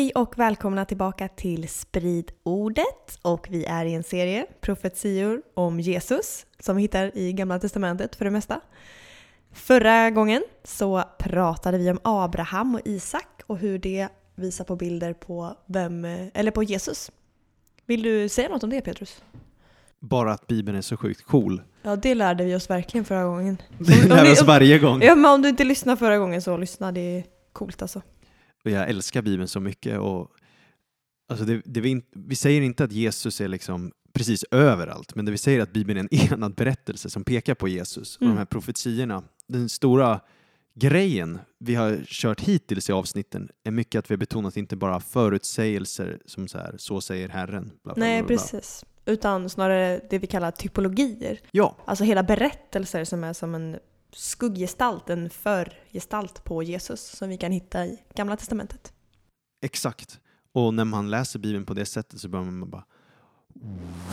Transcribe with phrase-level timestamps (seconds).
[0.00, 5.80] Hej och välkomna tillbaka till Sprid ordet och vi är i en serie profetior om
[5.80, 8.60] Jesus som vi hittar i Gamla Testamentet för det mesta.
[9.52, 15.12] Förra gången så pratade vi om Abraham och Isak och hur det visar på bilder
[15.12, 17.10] på, vem, eller på Jesus.
[17.86, 19.22] Vill du säga något om det Petrus?
[19.98, 21.62] Bara att Bibeln är så sjukt cool.
[21.82, 23.62] Ja, det lärde vi oss verkligen förra gången.
[23.78, 25.02] Det lär oss varje gång.
[25.02, 28.02] Ja, men om du inte lyssnade förra gången så lyssna, det är coolt alltså.
[28.64, 29.98] Och jag älskar Bibeln så mycket.
[29.98, 30.30] Och,
[31.28, 35.30] alltså det, det vi, vi säger inte att Jesus är liksom precis överallt, men det
[35.32, 38.16] vi säger är att Bibeln är en enad berättelse som pekar på Jesus.
[38.16, 38.34] Och Mm.
[38.34, 40.20] de här profetiorna, den stora
[40.74, 45.00] grejen vi har kört hittills i avsnitten är mycket att vi har betonat inte bara
[45.00, 47.70] förutsägelser som så här, så säger Herren.
[47.84, 48.36] Bla, bla, Nej, bla, bla.
[48.36, 48.84] precis.
[49.06, 51.38] Utan snarare det vi kallar typologier.
[51.50, 53.78] Ja, Alltså hela berättelser som är som en
[54.12, 58.92] skugggestalt, en förgestalt på Jesus som vi kan hitta i Gamla Testamentet.
[59.62, 60.20] exakt.
[60.52, 62.84] Och när man läser Bibeln på det sättet så börjar man bara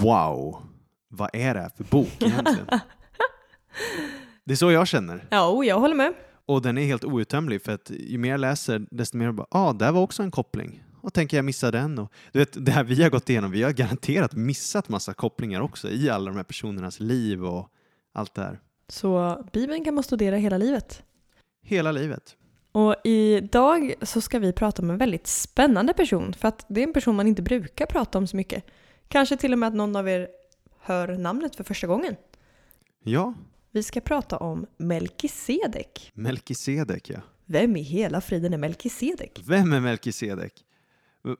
[0.01, 0.61] Wow,
[1.07, 2.65] vad är det här för bok egentligen?
[4.43, 5.27] det är så jag känner.
[5.29, 6.13] Ja, jag håller med.
[6.45, 9.59] Och den är helt outtömlig för att ju mer jag läser desto mer bara, ja,
[9.59, 10.83] ah, där var också en koppling.
[11.01, 11.99] Och tänker jag missa den.
[11.99, 15.61] Och, du vet, det här vi har gått igenom, vi har garanterat missat massa kopplingar
[15.61, 17.69] också i alla de här personernas liv och
[18.13, 18.59] allt det här.
[18.89, 21.03] Så Bibeln kan man studera hela livet.
[21.63, 22.35] Hela livet.
[22.71, 26.87] Och idag så ska vi prata om en väldigt spännande person för att det är
[26.87, 28.65] en person man inte brukar prata om så mycket.
[29.07, 30.27] Kanske till och med att någon av er
[30.79, 32.15] hör namnet för första gången.
[33.03, 33.33] Ja,
[33.71, 36.11] Vi ska prata om Melkisedek.
[36.13, 37.19] Melkisedek ja.
[37.45, 39.43] Vem i hela friden är Melkisedek?
[39.47, 40.53] Vem är Melkisedek?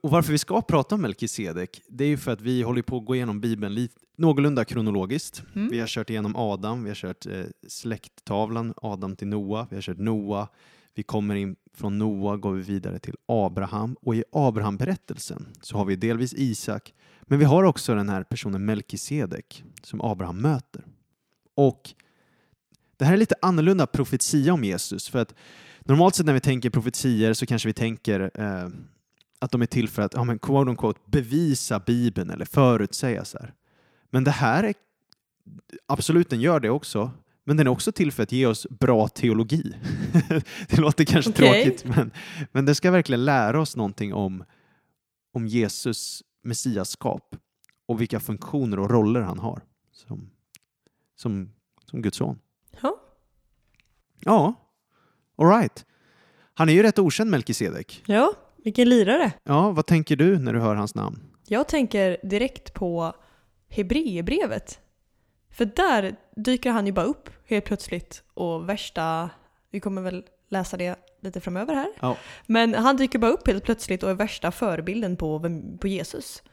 [0.02, 2.98] Och varför vi ska prata om Melkisedek, det är ju för att vi håller på
[2.98, 5.44] att gå igenom Bibeln lite, någorlunda kronologiskt.
[5.56, 5.70] Mm.
[5.70, 9.81] Vi har kört igenom Adam, vi har kört eh, släkttavlan, Adam till Noa, vi har
[9.81, 10.48] kört Noa,
[10.96, 15.86] vi kommer in från Noa, går vi vidare till Abraham och i Abraham-berättelsen så har
[15.86, 20.86] vi delvis Isak, men vi har också den här personen Melkisedek som Abraham möter.
[21.56, 21.94] Och
[22.98, 25.36] det här är lite annorlunda profetia om Jesus, för att
[25.80, 28.69] normalt sett när vi tänker profetier så kanske vi tänker eh,
[29.40, 33.38] att de är till för att, ja men quote unquote, bevisa Bibeln eller förutsäga så
[33.38, 33.53] här.
[34.09, 34.74] Men det här är,
[35.86, 37.12] absolut den gör det också,
[37.44, 39.74] men den är också till för att ge oss bra teologi.
[40.70, 41.64] det låter kanske Okej.
[41.64, 42.12] tråkigt, men,
[42.52, 44.44] men det ska verkligen lära oss någonting om,
[45.34, 47.36] om Jesus messiaskap
[47.86, 49.62] och vilka funktioner och roller han har
[49.92, 50.30] som,
[51.16, 51.52] som,
[51.86, 52.40] som Guds son.
[52.81, 53.00] Ja.
[54.19, 54.54] Ja,
[55.36, 55.86] alright.
[56.54, 58.04] Han är ju rätt okänd Melkisedek.
[58.06, 58.34] Ja,
[58.68, 59.32] vilken lirare.
[59.44, 61.20] Ja, vad tänker du när du hör hans namn?
[61.48, 63.14] Jag tänker direkt på
[63.70, 64.80] Hebreerbrevet.
[65.52, 69.30] För där dyker han ju bara upp helt plötsligt och värsta,
[69.72, 71.88] vi kommer väl läsa det lite framöver här.
[72.00, 72.18] Ja.
[72.46, 76.44] Men han dyker bara upp helt plötsligt och är värsta förebilden på, vem- på Jesus.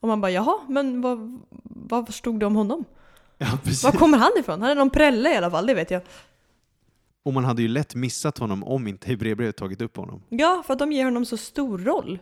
[0.00, 2.84] Och man bara jaha, men vad, vad stod det om honom?
[3.38, 3.46] Ja.
[3.84, 4.62] Var kommer han ifrån?
[4.62, 6.02] Han är någon prälle i alla fall, det vet jag.
[7.30, 10.22] Och man hade ju lätt missat honom om inte Hebreerbrevet tagit upp honom.
[10.28, 12.18] Ja, för att de ger honom så stor roll.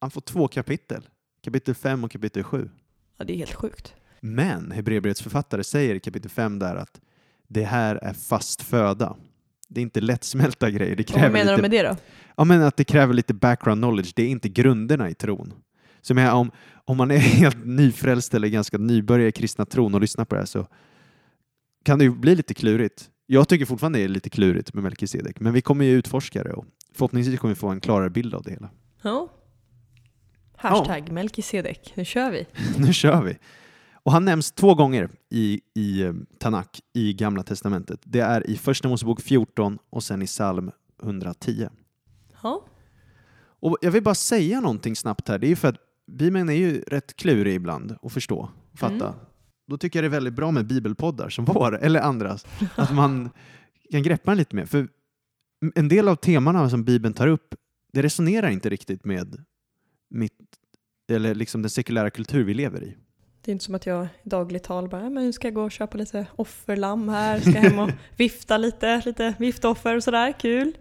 [0.00, 1.08] Han får två kapitel.
[1.44, 2.70] Kapitel 5 och kapitel 7.
[3.18, 3.94] Ja, det är helt sjukt.
[4.20, 7.00] Men Hebreerbrevets författare säger i kapitel 5 där att
[7.46, 9.16] det här är fast föda.
[9.68, 10.96] Det är inte lättsmälta grejer.
[10.96, 11.96] Det Och vad kräver menar de lite, med det då?
[12.36, 14.12] ja, men att det kräver lite background knowledge.
[14.16, 15.54] Det är inte grunderna i tron.
[16.00, 16.50] Så menar, om,
[16.84, 20.40] om man är helt nyfrälst eller ganska nybörjare i kristna tron och lyssnar på det
[20.40, 20.66] här så
[21.84, 23.10] kan det ju bli lite klurigt.
[23.30, 26.52] Jag tycker fortfarande det är lite klurigt med Melkisedek, men vi kommer ju utforska det
[26.52, 28.70] och förhoppningsvis kommer vi få en klarare bild av det hela.
[29.02, 29.28] Ja.
[30.56, 32.46] Hashtag Melkisedek, nu kör vi.
[32.78, 33.38] nu kör vi!
[33.92, 38.00] Och han nämns två gånger i, i eh, Tanak i Gamla Testamentet.
[38.04, 40.70] Det är i Första Mosebok 14 och sen i psalm
[41.02, 41.68] 110.
[42.42, 42.64] Ja.
[43.60, 45.38] Och jag vill bara säga någonting snabbt här.
[45.38, 45.78] Det är ju för att
[46.12, 49.08] Bibeln är ju rätt klurig ibland att förstå fatta.
[49.08, 49.18] Mm.
[49.68, 52.46] Då tycker jag det är väldigt bra med bibelpoddar som vår, eller andras.
[52.76, 53.30] Att man
[53.90, 54.66] kan greppa den lite mer.
[54.66, 54.88] För
[55.74, 57.54] en del av temana som Bibeln tar upp,
[57.92, 59.44] det resonerar inte riktigt med
[60.10, 60.38] mitt,
[61.12, 62.96] eller liksom den sekulära kultur vi lever i.
[63.44, 65.54] Det är inte som att jag i dagligt tal bara, "Ja, men nu ska jag
[65.54, 70.32] gå och köpa lite offerlamm här, ska hem och vifta lite, lite viftoffer och sådär,
[70.40, 70.72] kul.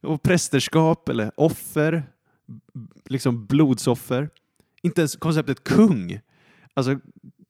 [0.00, 2.02] Och prästerskap eller offer,
[3.08, 4.30] liksom blodsoffer.
[4.82, 6.20] Inte ens konceptet kung.
[6.74, 6.98] Alltså,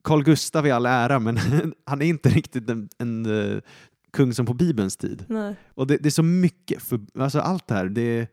[0.03, 1.37] Carl Gustav i all ära, men
[1.85, 3.61] han är inte riktigt en, en eh,
[4.11, 5.25] kung som på Bibelns tid.
[5.29, 5.55] Nej.
[5.67, 8.27] Och det, det är så mycket, för, alltså allt det här, det är,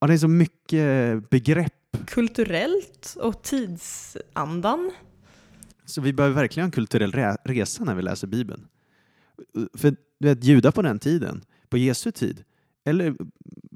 [0.00, 1.72] ja, det är så mycket begrepp.
[2.06, 4.92] Kulturellt och tidsandan.
[5.84, 8.66] Så vi behöver verkligen en kulturell re- resa när vi läser Bibeln.
[9.74, 12.44] För du vet, judar på den tiden, på Jesu tid,
[12.86, 13.16] eller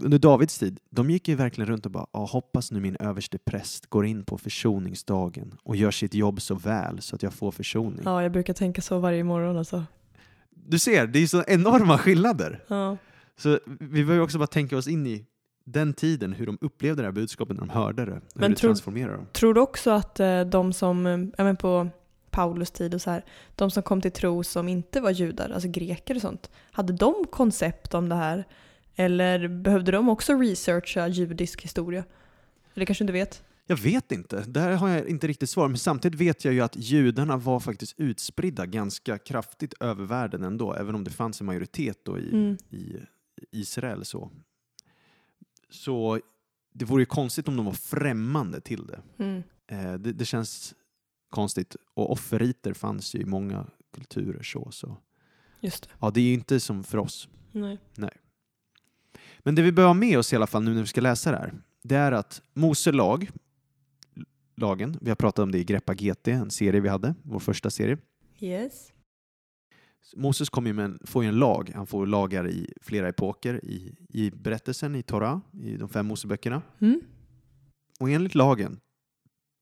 [0.05, 3.39] under Davids tid, de gick ju verkligen runt och bara ah, hoppas nu min överste
[3.39, 7.51] präst går in på försoningsdagen och gör sitt jobb så väl så att jag får
[7.51, 8.01] försoning.
[8.05, 9.85] Ja, jag brukar tänka så varje morgon alltså.
[10.51, 12.65] Du ser, det är så enorma skillnader.
[12.69, 12.97] Ja.
[13.37, 15.27] Så vi behöver också bara tänka oss in i
[15.65, 18.13] den tiden, hur de upplevde det här budskapet när de hörde det.
[18.13, 19.27] Hur Men det tror- transformerade dem.
[19.33, 21.89] Tror du också att eh, de som, eh, ja, men på
[22.31, 23.25] Paulus tid och så här,
[23.55, 27.15] de som kom till tro som inte var judar, alltså greker och sånt, hade de
[27.31, 28.45] koncept om det här?
[29.01, 32.05] Eller behövde de också researcha judisk historia?
[32.75, 33.43] Eller kanske inte vet?
[33.67, 35.69] Jag vet inte, där har jag inte riktigt svar.
[35.69, 40.75] Men samtidigt vet jag ju att judarna var faktiskt utspridda ganska kraftigt över världen ändå,
[40.75, 42.57] även om det fanns en majoritet då i, Mm.
[42.71, 42.97] i
[43.51, 44.05] Israel.
[44.05, 44.31] Så.
[45.71, 46.21] så
[46.73, 49.01] det vore ju konstigt om de var främmande till det.
[49.19, 49.43] Mm.
[49.67, 50.75] Eh, det, det känns
[51.31, 51.77] konstigt.
[51.95, 54.43] Och offerriter fanns ju i många kulturer.
[54.43, 54.97] Så, så.
[55.61, 55.89] Just det.
[56.01, 57.29] Ja, det är ju inte som för oss.
[57.53, 57.79] Nej.
[59.45, 61.31] Men det vi behöver ha med oss i alla fall nu när vi ska läsa
[61.31, 61.53] det här,
[61.83, 63.31] det är att Mose lag,
[64.57, 67.71] lagen, vi har pratat om det i Greppa GT, en serie vi hade, vår första
[67.71, 67.99] serie.
[68.41, 68.93] Yes.
[70.17, 73.95] Moses kommer ju en, får ju en lag, han får lagar i flera epoker i,
[74.09, 76.63] i berättelsen i Torah, i de fem Moseböckerna.
[76.79, 77.01] Mm.
[78.01, 78.81] Och enligt lagen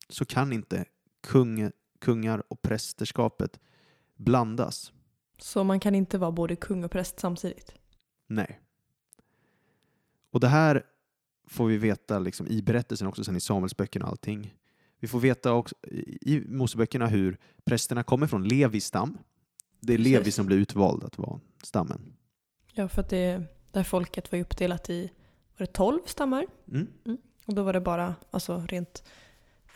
[0.09, 0.85] så kan inte
[1.27, 1.71] kung,
[2.01, 3.61] kungar och prästerskapet
[4.17, 4.93] blandas.
[5.39, 7.75] Så man kan inte vara både kung och präst samtidigt?
[8.27, 8.61] Nej.
[10.31, 10.83] Och det här
[11.47, 14.55] får vi veta liksom i berättelsen också sen i Samuelsböckerna och allting.
[15.01, 15.75] Vi får veta också
[16.21, 19.19] i Moseböckerna hur prästerna kommer från Levis stam.
[19.81, 19.99] Det är.
[19.99, 22.13] Levi som blir utvald att vara stammen.
[22.73, 23.43] Ja, för att det
[23.73, 25.11] där folket var uppdelat i,
[25.57, 26.47] var det 12 stammar?
[26.73, 26.89] Mm.
[27.45, 29.03] Och då var det bara, alltså rent,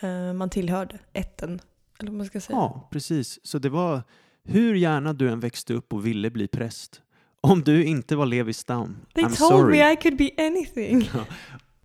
[0.01, 1.61] eh, man tillhörde ätten,
[1.99, 2.57] eller vad man ska säga.
[2.57, 3.47] Ja, precis.
[3.47, 4.03] Så det var
[4.45, 7.03] hur gärna du än växte upp och ville bli präst.
[7.47, 9.79] Om du inte var Levis stam, They I'm told sorry.
[9.79, 11.11] me I could be anything.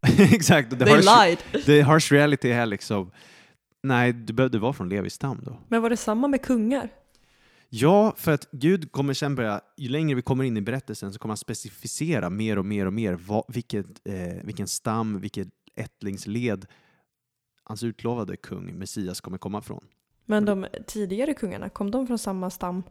[0.34, 0.70] Exakt.
[0.70, 1.66] The They harsh, lied.
[1.66, 3.12] the harsh reality är liksom,
[3.84, 5.58] nej, du behövde vara från Levis stam då.
[5.68, 6.90] Men var det samma med kungar?
[7.70, 11.20] Ja, för att Gud kommer sen börja, ju längre vi kommer in i berättelsen så
[11.20, 16.66] kommer han specificera mer och mer och mer vad, vilket, eh, vilken stam, vilket ättlingsled
[17.64, 19.84] hans utlovade kung, Messias, kommer komma från.
[20.26, 22.84] Men de tidigare kungarna, kom de från samma stam?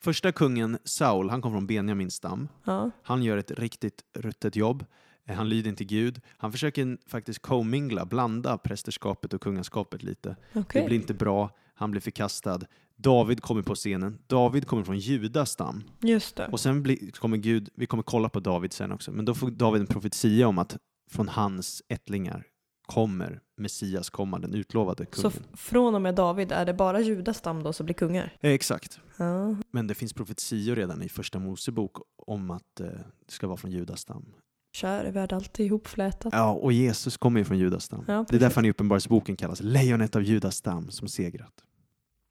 [0.00, 2.48] Första kungen, Saul, han kom från Benjamins stam.
[2.64, 2.90] Ja.
[3.02, 4.84] Han gör ett riktigt ruttet jobb.
[5.26, 6.20] Eh, Han lyder inte Gud.
[6.36, 10.36] Han försöker faktiskt commingla, blanda prästerskapet och kungaskapet lite.
[10.54, 10.82] Okej.
[10.82, 11.50] Det blir inte bra.
[11.74, 12.60] Han blir förkastad.
[12.96, 14.18] David kommer på scenen.
[14.26, 15.84] David kommer från Judas stam.
[16.00, 16.48] Just det.
[16.48, 19.50] Och sen blir, kommer Gud, vi kommer kolla på David sen också, men då får
[19.50, 20.76] David en profetia om att
[21.10, 22.44] från hans ättlingar
[22.88, 25.32] kommer Messias komma, den utlovade Så kungen.
[25.52, 28.32] f- från och med David är det bara Judas stam då som blir kungar?
[28.40, 29.00] Eh, Exakt.
[29.16, 29.56] Ja.
[29.70, 31.92] Men det finns profetior redan i första Mosebok
[32.26, 32.86] om att eh,
[33.26, 34.24] det ska vara från Judas stam.
[34.72, 36.32] Kär är värld alltid ihopflätat.
[36.32, 38.04] Ja, och Jesus kommer ju från Judas stam.
[38.08, 41.52] Ja, Det är därför han i Uppenbarelseboken kallas lejonet av Judas stam som segrat.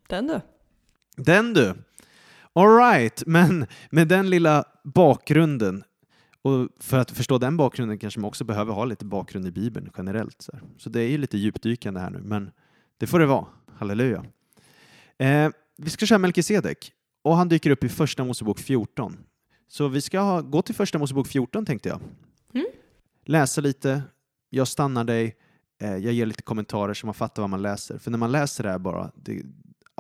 [0.10, 0.42] Den du.
[1.24, 1.74] Den du!
[2.54, 5.84] Alright, men med den lilla bakgrunden
[6.48, 9.92] och för att förstå den bakgrunden kanske man också behöver ha lite bakgrund i Bibeln
[9.98, 10.42] generellt.
[10.42, 12.52] Så, så det är ju lite djupdykande här nu, men
[12.98, 13.46] det får det vara.
[13.76, 14.26] Halleluja.
[15.18, 19.18] Eh, vi ska köra Melkisedek och han dyker upp i Första Mosebok 14.
[19.68, 22.00] Så vi ska ha, gå till Första Mosebok 14 tänkte jag.
[22.54, 22.68] Mm.
[23.26, 24.04] Läsa lite,
[24.50, 25.36] jag stannar dig,
[25.82, 27.98] eh, jag ger lite kommentarer så man fattar vad man läser.
[27.98, 29.44] För när man läser det här bara, det,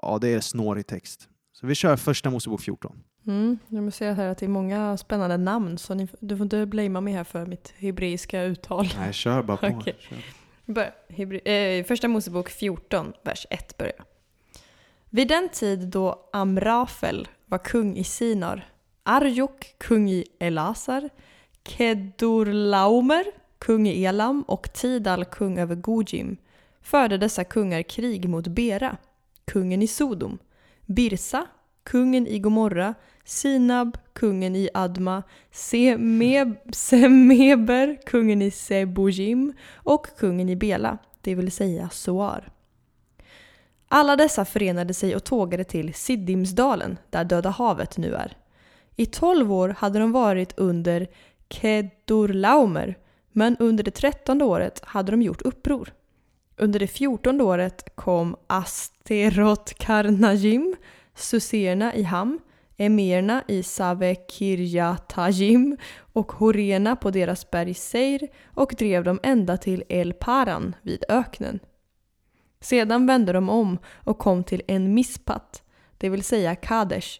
[0.02, 1.30] ja, det är snårig text.
[1.54, 3.04] Så vi kör Första Mosebok 14.
[3.28, 3.60] Mm.
[3.68, 7.02] Jag ser här att det är många spännande namn så ni, du får inte blamea
[7.02, 8.88] mig här för mitt hebreiska uttal.
[9.00, 9.68] Nej, kör bara på.
[9.68, 9.96] Okej.
[10.00, 10.18] Kör.
[10.66, 14.06] Bör, eh, första Mosebok 14, vers 1 börjar.
[15.10, 18.70] Vid den tid då Amrafel var kung i Sinar,
[19.04, 21.10] Arjok kung i Elasar,
[21.64, 23.26] Kedorlaomer
[23.60, 26.38] kung i Elam och Tidal kung över Gojim
[26.82, 28.98] förde dessa kungar krig mot Bera,
[29.46, 30.38] kungen i Sodom,
[30.86, 31.48] Birsa,
[31.84, 32.94] kungen i Gomorra,
[33.28, 41.52] Sinab, kungen i Adma, Semeb, Semeber, kungen i Sebojim och kungen i Bela, det vill
[41.52, 42.50] säga Soar.
[43.88, 48.38] Alla dessa förenade sig och tågade till Siddimsdalen, där Döda havet nu är.
[48.96, 51.08] I tolv år hade de varit under
[51.50, 52.98] Kedorlaumer,
[53.32, 55.94] men under det trettonde året hade de gjort uppror.
[56.58, 60.76] Under det fjortonde året kom Asterot Karnajim,
[61.16, 62.40] Suserna i hamn,
[62.78, 65.78] emirerna i Savekirjatajim
[66.14, 71.60] och Horena på deras berg Seir och drev dem ända till El Paran vid öknen.
[72.60, 75.64] Sedan vände de om och kom till en mispat,
[75.98, 77.20] det vill säga Kadesh,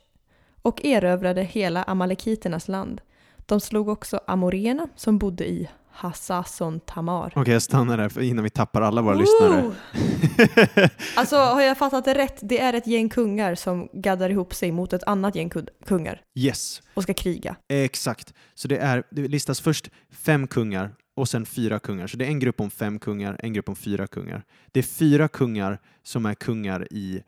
[0.62, 3.02] och erövrade hela amalekiternas land.
[3.46, 7.34] De slog också amorena som bodde i Hassason Tamar.
[7.36, 9.62] Okej, jag stannar där innan vi tappar alla våra lyssnare.
[9.62, 9.74] Woo!
[11.16, 12.40] Alltså har jag fattat det rätt?
[12.42, 15.52] Det är ett gäng kungar som gaddar ihop sig mot ett annat gäng
[15.86, 17.56] kungar yes, och ska kriga.
[17.70, 18.34] exakt.
[18.54, 22.08] Så det, är, det listas först fem kungar och sen fyra kungar.
[22.08, 24.44] Så det är en grupp om fem kungar, en grupp om fyra kungar.
[24.72, 27.22] Det är fyra kungar som är kungar i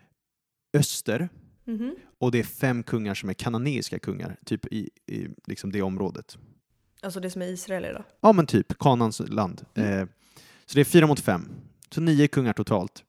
[0.78, 1.30] öster
[1.66, 1.96] Mhm.
[2.20, 6.38] och det är fem kungar som är kananeiska kungar, typ i, i liksom det området.
[7.02, 8.04] Alltså det som är Israel idag.
[8.22, 9.66] Ja, men typ Kanans land.
[9.74, 10.06] Eh,
[10.66, 11.50] så det är fyra mot fem.
[11.92, 13.04] Så nio kungar totalt.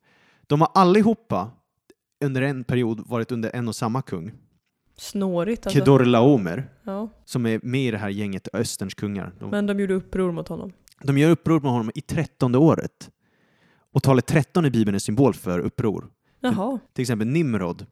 [0.46, 1.50] De har allihopa
[2.24, 4.32] under en period varit under en och samma kung,
[4.96, 5.78] Snårigt alltså.
[5.78, 7.08] Kedorlaomer, Ja.
[7.24, 9.32] som är med i det här gänget Österns kungar.
[9.38, 10.72] De, Men de gjorde uppror mot honom.
[11.02, 13.10] de gör uppror med honom i trettonde året.
[13.92, 16.10] Och talet 13 i Bibeln är symbol för uppror.
[16.40, 16.78] Jaha.
[16.92, 17.86] Till exempel Nimrod,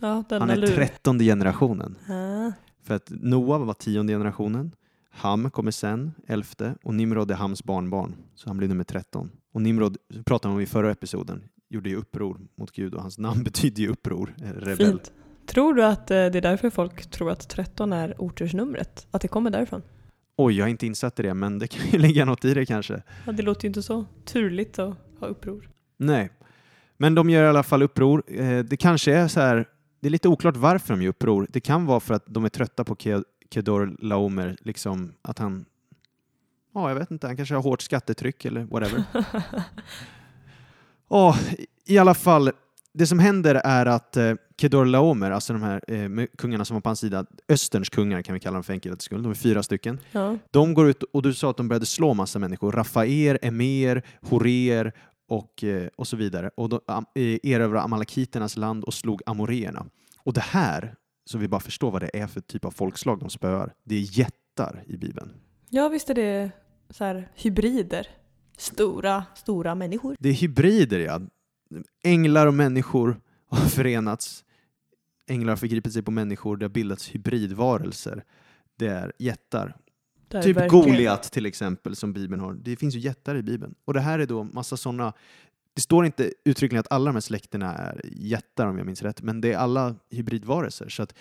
[0.00, 1.96] Ja, han är trettonde generationen.
[2.08, 2.52] Ah.
[2.82, 4.72] För att Noa var tionde generationen,
[5.18, 9.30] Ham kommer sen, elfte, och Nimrod är Hams barnbarn, så han blir nummer 13.
[9.52, 13.42] Och Nimrod, pratade om i förra episoden, gjorde ju uppror mot Gud och hans namn
[13.44, 14.76] betyder ju uppror, eh, rebell.
[14.76, 15.12] Fint.
[15.46, 19.06] Tror du att eh, det är därför folk tror att 13 är otursnumret?
[19.10, 19.82] Att det kommer därifrån?
[20.36, 22.66] Oj, jag är inte insatt i det, men det kan ju ligga något i det
[22.66, 23.02] kanske.
[23.26, 25.68] Ja, det låter ju inte så turligt att ha uppror.
[25.96, 26.30] Nej,
[26.96, 28.22] men de gör i alla fall uppror.
[28.26, 29.68] Eh, Det kanske är så här,
[30.00, 31.46] det är lite oklart varför de gör uppror.
[31.50, 32.94] Det kan vara för att de är trötta på
[33.54, 35.64] Kedor Laomer, liksom att han,
[36.74, 39.04] ja jag vet inte, han kanske har hårt skattetryck eller whatever.
[41.08, 41.38] Åh,
[41.86, 42.50] I alla fall,
[42.92, 46.80] det som händer är att eh, Kedor Laomer, alltså de här eh, kungarna som var
[46.80, 49.62] på hans sida, Österns kungar kan vi kalla dem för enkelhetens skull, de är fyra
[49.62, 49.98] stycken.
[50.12, 50.38] Ja.
[50.50, 54.92] De går ut, och du sa att de började slå massa människor, Rafaer, Emer, Horer
[55.28, 56.50] och, eh, och så vidare.
[56.56, 59.86] Och de am- eh, erövrade amalekiternas land och slog amoreerna.
[60.18, 60.94] Och det här,
[61.28, 64.18] så vi bara förstår vad det är för typ av folkslag de spöar, det är
[64.18, 65.30] jättar i Bibeln.
[65.68, 66.50] ja, visst är det
[66.90, 68.06] så här hybrider.
[68.56, 70.16] Stora, stora människor.
[70.18, 71.20] Det är hybrider, ja.
[72.04, 74.44] Änglar och människor har förenats.
[75.26, 78.24] Änglar har förgripit sig på människor, det har bildats hybridvarelser.
[78.76, 79.76] Det är jättar.
[80.28, 82.54] Det är Typ verkligen- Goliat till exempel som Bibeln har.
[82.54, 83.74] Det finns ju jättar i Bibeln.
[83.84, 85.12] Och det här är då massa sådana
[85.78, 89.22] det står inte uttryckligen att alla de här släkterna är jättar om jag minns rätt,
[89.22, 90.88] men det är alla hybridvarelser.
[90.88, 91.14] Så att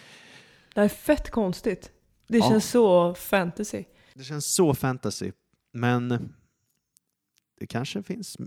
[0.73, 1.91] Det är fett konstigt.
[2.27, 2.49] Det Ja.
[2.49, 3.83] känns så fantasy.
[4.13, 5.31] det känns så fantasy.
[5.73, 6.33] Men
[7.59, 8.37] det kanske finns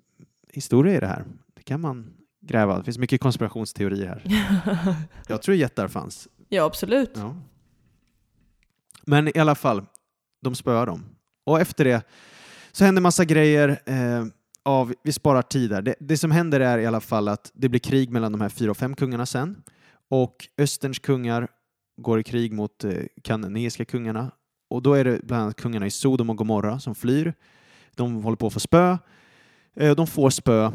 [0.49, 1.25] historia i det här.
[1.55, 2.79] Det kan man gräva.
[2.79, 4.95] Det finns mycket konspirationsteorier här.
[5.29, 6.29] Jag tror jättar fanns.
[6.49, 7.11] ja, absolut.
[7.15, 7.37] Ja.
[9.07, 9.87] Men i alla fall,
[10.41, 11.05] de spöar dem.
[11.45, 12.03] Och efter det
[12.73, 13.83] så händer massa grejer.
[13.87, 14.25] Eh,
[14.65, 15.83] av, vi sparar tid här.
[15.83, 18.49] Det, det som händer är i alla fall att det blir krig mellan de här
[18.49, 19.63] fyra och fem kungarna sen.
[20.09, 21.49] Och Österns kungar
[21.97, 24.31] går i krig mot eh, kananeiska kungarna.
[24.71, 27.35] Och då är det bland annat kungarna i Sodom och Gomorra som flyr.
[27.95, 28.99] De håller på att få spö.
[29.77, 30.73] Eh, de får spö.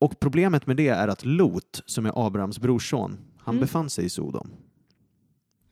[0.00, 3.60] Och problemet med det är att Lot, som är Abrahams brorson, han Mm.
[3.60, 4.50] befann sig i Sodom.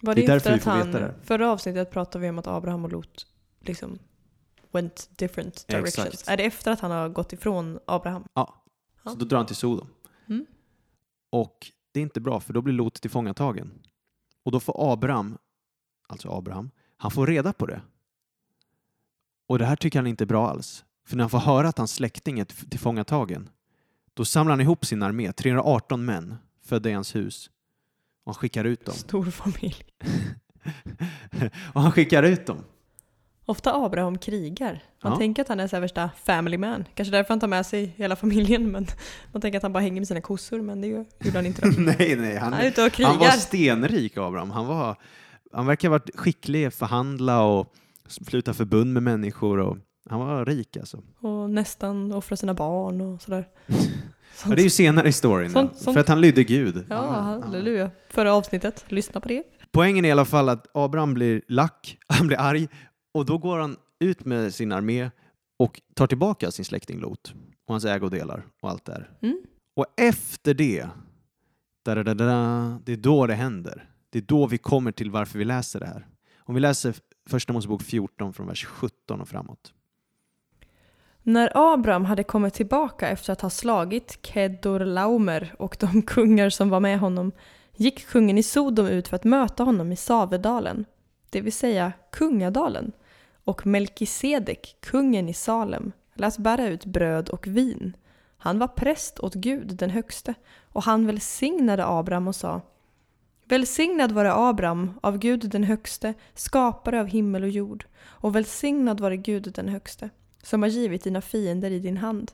[0.01, 1.15] Var Det det, är därför vi får han, veta det.
[1.23, 3.27] förra avsnittet pratade vi om att Abraham och Lot
[3.61, 3.99] liksom
[4.73, 6.07] went different directions.
[6.07, 6.29] Exakt.
[6.29, 8.25] Är det efter att han har gått ifrån Abraham?
[8.35, 8.65] Ja.
[9.05, 9.11] Ja.
[9.11, 9.89] Så då drar han till Sodom.
[10.29, 10.47] Mm.
[11.31, 13.71] Och det är inte bra för då blir Lot tillfångatagen.
[14.43, 15.39] Och då får Abraham,
[16.09, 17.81] alltså Abraham, han får reda på det.
[19.47, 20.85] Och det här tycker han inte är bra alls.
[21.07, 23.51] För när han får höra att hans släkting är tillfångatagen,
[24.15, 27.51] då samlar han ihop sin armé, 318 män, födda i hans hus.
[28.25, 28.95] Och han skickar ut dem.
[28.95, 29.85] Stor familj.
[31.75, 32.65] och han skickar ut dem.
[33.49, 34.83] Ofta Abraham krigar.
[35.03, 35.19] Man Ja.
[35.19, 36.85] tänker att han är så värsta family man.
[36.95, 38.71] Kanske därför han tar med sig hela familjen.
[38.73, 38.87] Men
[39.33, 40.61] man tänker att han bara hänger med sina kossor.
[40.61, 41.67] Men det gjorde han inte.
[41.79, 42.37] Nej, nej.
[42.37, 43.31] Han, Han är ute och Han var krigar.
[43.33, 44.51] stenrik, Abraham.
[44.51, 44.97] Han, var,
[45.53, 47.73] han verkar ha varit skicklig att förhandla och
[48.07, 49.59] sluta förbund med människor.
[49.59, 49.77] Och,
[50.11, 51.03] han var rik alltså.
[51.21, 53.45] Och nästan offra sina barn och sådär.
[54.49, 55.51] Ja, det är ju senare i storyn.
[55.51, 56.85] Sånt- sånt- För att han lydde Gud.
[56.89, 56.97] Ja,
[57.43, 57.91] halleluja.
[58.11, 58.85] Förra avsnittet.
[58.89, 59.43] Lyssna på det.
[59.73, 62.69] Poängen är i alla fall att Abraham blir lack, han blir arg
[63.19, 65.11] och då går han ut med sin armé
[65.57, 67.35] och tar tillbaka sin släkting Lot
[67.67, 69.11] och hans ägodelar och allt där.
[69.23, 69.43] Mm.
[69.75, 70.87] Och efter det,
[71.83, 73.91] da, da, da, da, det är då det händer.
[74.11, 76.07] Det är då vi kommer till varför vi läser det här.
[76.39, 76.95] Om vi läser
[77.29, 79.73] Första Mosebok 14 från vers 17 och framåt.
[81.23, 86.81] När Abraham hade kommit tillbaka efter att ha slagit Kedorlaumer och de kungar som var
[86.81, 87.33] med honom
[87.77, 90.85] gick kungen i Sodom ut för att möta honom i Savedalen,
[91.31, 92.93] det vill säga kungadalen,
[93.49, 97.97] och Melkisedek, kungen i Salem, lät bära ut bröd och vin.
[98.37, 102.61] Han var präst åt Gud den högste, och han välsignade Abraham och sa
[103.45, 109.17] Välsignad vare Abraham av Gud den högste, skapare av himmel och jord, och välsignad vare
[109.17, 110.11] Gud den högste,
[110.43, 112.33] som har givit dina fiender i din hand.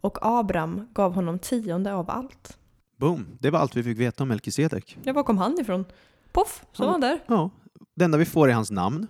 [0.00, 2.58] Och Abraham gav honom tionde av allt.
[2.96, 3.26] Boom!
[3.40, 4.98] Det var allt vi fick veta om Melkisedek.
[5.02, 5.84] Ja, var kom han ifrån?
[6.32, 7.20] Poff, så var han där.
[7.26, 7.50] Ja,
[7.94, 9.06] det enda vi får är hans namn.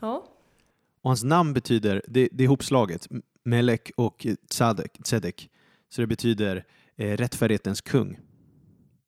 [0.00, 0.30] Ja.
[1.04, 3.08] Och hans namn betyder, det, det är ihopslaget,
[3.42, 5.50] Melek och Tzadek, Tzedek.
[5.88, 6.64] Så det betyder
[6.96, 8.18] eh, rättfärdighetens kung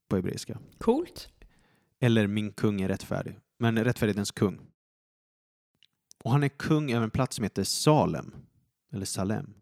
[0.09, 0.59] på hebreiska.
[0.79, 1.29] Coolt.
[2.01, 3.39] Eller min kung är rättfärdig.
[3.59, 4.61] Men rättfärdighetens kung.
[6.25, 8.35] Och han är kung över en plats som heter Salem.
[8.93, 9.55] Eller Salem.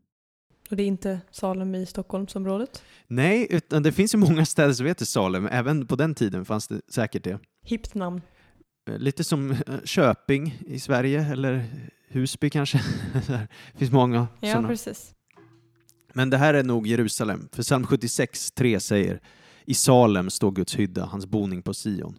[0.70, 2.82] Och det är inte Salem i Stockholmsområdet?
[3.06, 5.48] Nej, utan det finns ju många städer som heter Salem.
[5.50, 7.38] Även på den tiden fanns det säkert det.
[7.62, 8.20] Hippt namn.
[8.88, 11.64] Eh, Lite som eh, Köping i Sverige, eller
[12.14, 12.80] Husby kanske.
[13.72, 14.68] det finns många Ja, sådana.
[14.68, 15.14] precis.
[16.12, 17.48] Men det här är nog Jerusalem.
[17.52, 19.20] För psalm 76, 3 säger
[19.64, 22.18] I Salem står Guds hydda, hans boning på Sion.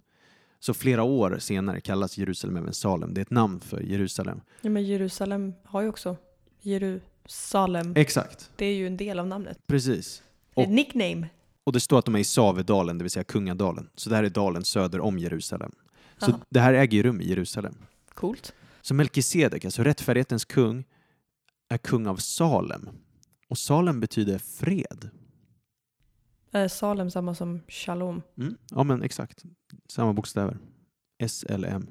[0.59, 3.13] Så flera år senare kallas Jerusalem även Salem.
[3.13, 4.41] Det är ett namn för Jerusalem.
[4.61, 6.17] Ja, men Jerusalem har ju också
[6.61, 7.93] Jerusalem.
[7.95, 8.51] Exakt.
[8.55, 9.57] Det är ju en del av namnet.
[9.67, 10.23] Precis.
[10.53, 11.27] Och- ett nickname.
[11.63, 13.89] Och det står att de är i Savedalen, det vill säga kungadalen.
[13.95, 15.71] Så det här är dalen söder om Jerusalem.
[16.17, 16.39] Så Aha.
[16.49, 17.75] det här äger ju rum i Jerusalem.
[18.13, 18.53] Coolt.
[18.85, 20.83] Så Melkisedek, alltså rättfärdighetens kung,
[21.69, 22.89] är kung av Salem.
[23.47, 25.09] Och Salem betyder fred.
[26.51, 28.21] Är Salem samma som Shalom?
[28.37, 28.57] Mm.
[28.71, 29.43] Ja, men exakt.
[29.87, 30.57] Samma bokstäver.
[31.27, 31.87] SLM.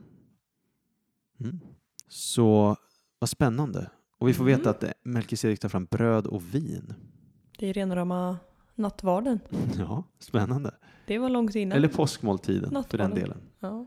[1.41, 1.61] Mm.
[2.09, 2.77] Så
[3.19, 3.91] vad spännande.
[4.19, 4.71] Och vi får veta Mm.
[4.71, 6.95] att Melkisedek tar fram bröd och vin.
[7.59, 8.39] Det är rena rama
[8.75, 9.39] nattvarden.
[9.79, 10.75] Ja, spännande.
[11.07, 11.77] Det var långt innan.
[11.79, 13.39] Eller påskmåltiden för den delen.
[13.61, 13.87] Ja.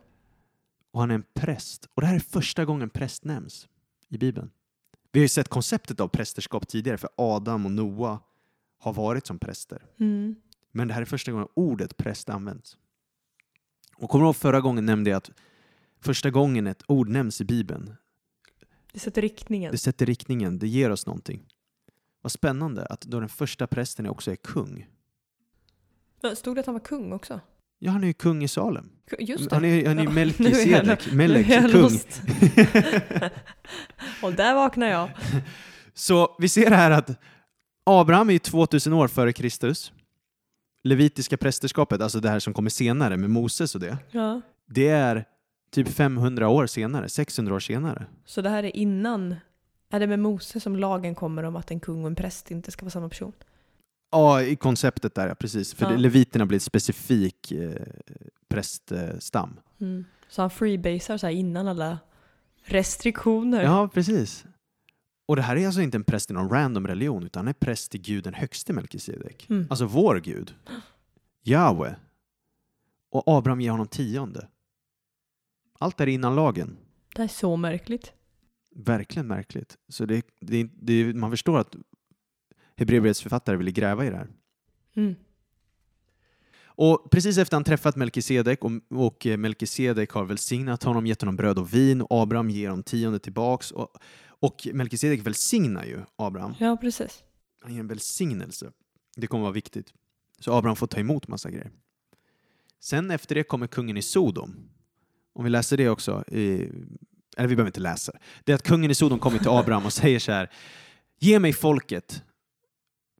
[0.97, 1.89] Och han är en präst.
[1.93, 3.67] Och det här är första gången präst nämns
[4.09, 4.51] i Bibeln.
[5.11, 8.19] Vi har ju sett konceptet av prästerskap tidigare för Adam och Noa
[8.77, 9.85] har varit som präster.
[9.97, 10.35] Mm.
[10.71, 12.77] Men det här är första gången ordet präst används.
[13.95, 15.31] Och kommer du ihåg förra gången nämnde jag att
[15.99, 17.95] första gången ett ord nämns i Bibeln,
[18.93, 19.71] Det sätter riktningen.
[19.71, 21.47] det sätter riktningen, det ger oss någonting.
[22.21, 24.87] Vad spännande att då den första prästen också är kung.
[26.35, 27.39] Stod det att han var kung också?
[27.79, 28.89] Ja, han är ju kung i Salem.
[29.19, 29.55] Just det.
[29.55, 31.83] Han är, han är Ja, ju är jag Melkisedek, Melek, kung.
[34.23, 35.09] Och där vaknar jag.
[35.93, 37.09] Så vi ser här att
[37.83, 39.91] Abraham är ju 2000 år före Kristus.
[40.83, 44.41] Levitiska prästerskapet, alltså det här som kommer senare med Moses och det, Ja.
[44.65, 45.25] det är
[45.71, 48.05] typ 500 år senare, 600 år senare.
[48.25, 49.35] Så det här är innan,
[49.91, 52.71] är det med Mose som lagen kommer om att en kung och en präst inte
[52.71, 53.31] ska vara samma person?
[54.09, 55.73] Ja, i konceptet där, ja, precis.
[55.73, 55.97] För Ja.
[55.97, 57.81] leviterna blir ett specifik eh,
[58.47, 59.59] präststam.
[59.81, 60.05] Mm.
[60.27, 61.99] Så han freebasar så innan alla
[62.63, 63.63] restriktioner.
[63.63, 64.45] Ja, precis.
[65.25, 67.53] Och det här är alltså inte en präst i någon random religion, utan han är
[67.53, 69.49] präst till Gud den högste Melkisedek.
[69.49, 69.67] Mm.
[69.69, 70.55] Alltså vår Gud.
[71.43, 71.95] Jahwe.
[73.11, 74.47] Och Abraham ger honom tionde.
[75.79, 76.77] Allt är innan lagen.
[77.15, 78.13] Det är så märkligt.
[78.75, 79.77] Verkligen märkligt.
[79.89, 81.75] Så det, det, det, man förstår att
[82.77, 84.27] Hebreerbrevets författare ville gräva i det här.
[84.95, 85.15] Mm.
[86.65, 91.57] Och precis efter han träffat Melkisedek och, och Melkisedek har välsignat honom, gett honom bröd
[91.57, 93.89] och vin och Abraham ger honom tionde tillbaks och,
[94.39, 96.53] och Melkisedek välsignar ju Abraham.
[96.59, 97.23] Ja, precis.
[97.61, 98.71] Han ger en välsignelse.
[99.15, 99.93] Det kommer vara viktigt.
[100.39, 101.71] Så Abraham får ta emot massa grejer.
[102.79, 104.55] Sen efter det kommer kungen i Sodom.
[105.33, 106.23] Om vi läser det också.
[106.27, 106.69] I,
[107.37, 108.19] eller vi behöver inte läsa det.
[108.43, 110.51] Det är att kungen i Sodom kommer till Abraham och säger så här.
[111.19, 112.23] Ge mig folket,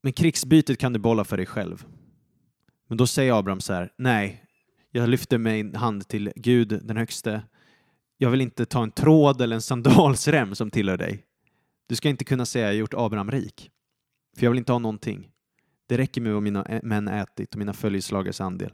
[0.08, 1.86] men krigsbytet kan du bolla för dig själv.
[2.88, 3.94] Men då säger Abraham så här.
[3.98, 4.44] Nej,
[4.92, 7.44] jag lyfter min hand till Gud den högste.
[8.18, 11.24] Jag vill inte ta en tråd eller en sandalsrem som tillhör dig.
[11.88, 13.72] Du ska inte kunna säga jag har gjort Abraham rik.
[14.38, 15.30] För jag vill inte ha någonting.
[15.88, 18.74] Det räcker med vad mina män ätit och mina följeslagares andel.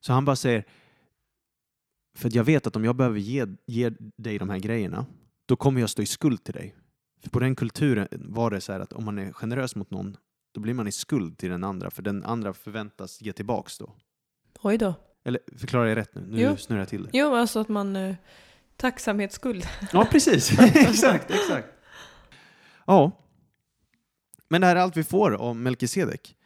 [0.00, 0.64] Så han bara säger,
[2.16, 5.06] för jag vet att om jag behöver ge, ge dig de här grejerna,
[5.46, 6.74] då kommer jag stå i skuld till dig.
[7.22, 10.16] För på den kulturen var det så här att om man är generös mot någon,
[10.52, 13.94] då blir man i skuld till den andra, för den andra förväntas ge tillbaks då.
[14.62, 14.94] Oj då.
[15.24, 16.20] Eller förklarar jag rätt nu?
[16.20, 16.56] Nu Jo.
[16.56, 17.10] snurrar jag till det.
[17.12, 17.96] Jo, alltså att man...
[17.96, 18.16] Eh,
[18.76, 19.64] tacksamhetsskuld.
[19.92, 20.58] Ja, precis.
[20.74, 21.68] exakt, exakt.
[22.86, 23.12] Ja.
[24.48, 26.36] Men det här är allt vi får om Melkisedek.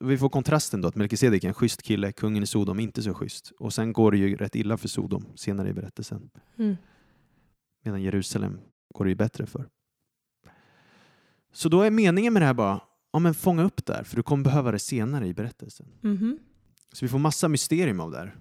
[0.00, 3.14] Vi får kontrasten då att Melkisedek är en schysst kille, kungen i Sodom inte så
[3.14, 3.52] schysst.
[3.58, 6.30] Och sen går det ju rätt illa för Sodom senare i berättelsen.
[6.58, 6.76] Mm.
[7.84, 8.60] Medan Jerusalem
[8.94, 9.68] går det ju bättre för.
[11.52, 12.80] Så då är meningen med det här bara,
[13.12, 15.86] ja men fånga upp där, för du kommer behöva det senare i berättelsen.
[16.00, 16.38] Mhm.
[16.92, 18.36] Så vi får massa mysterium av det här.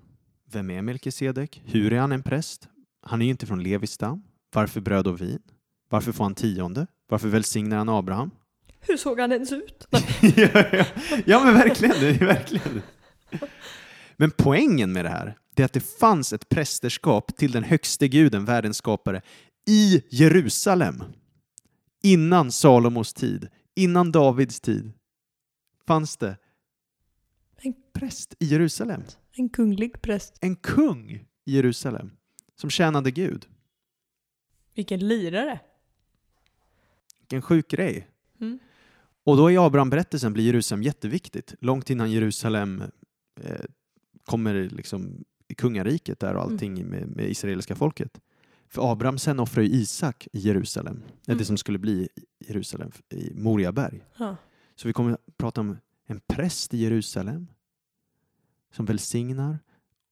[0.52, 1.62] Vem är Melkisedek?
[1.66, 2.68] Hur är han en präst?
[3.02, 4.24] Han är ju inte från Levis stam.
[4.54, 5.40] Varför bröd och vin?
[5.90, 6.88] Varför får han tionde?
[7.10, 8.32] Varför välsignar han Abraham?
[8.80, 9.88] Hur såg han ens ut?
[10.22, 10.86] ja, ja.
[11.26, 11.96] ja, men verkligen.
[12.00, 12.82] Det verkligen.
[14.18, 18.46] Men poängen med det här är att det fanns ett prästerskap till den högste guden,
[18.46, 19.22] världens skapare,
[19.68, 21.04] i Jerusalem.
[22.04, 24.92] Innan Salomos tid, innan Davids tid,
[25.86, 26.38] fanns det
[27.64, 29.04] en präst i Jerusalem.
[29.32, 30.38] En kunglig präst.
[30.42, 32.12] En kung i Jerusalem
[32.56, 33.48] som tjänade Gud.
[34.74, 35.60] Vilken lirare.
[37.20, 38.08] Vilken sjuk grej.
[38.40, 38.60] Mm.
[39.24, 41.56] Och då i Abraham-berättelsen blir Jerusalem jätteviktigt.
[41.60, 42.84] Långt innan Jerusalem
[43.42, 43.66] eh,
[44.24, 48.22] kommer liksom i kungariket där och allting med, med israeliska folket.
[48.72, 51.38] För Abraham sen offrar ju Isak i Jerusalem, mm.
[51.38, 54.06] det som skulle bli Jerusalem i Moriaberg.
[54.18, 54.36] Ja.
[54.76, 57.48] Så vi kommer att prata om en präst i Jerusalem
[58.72, 59.60] som välsignar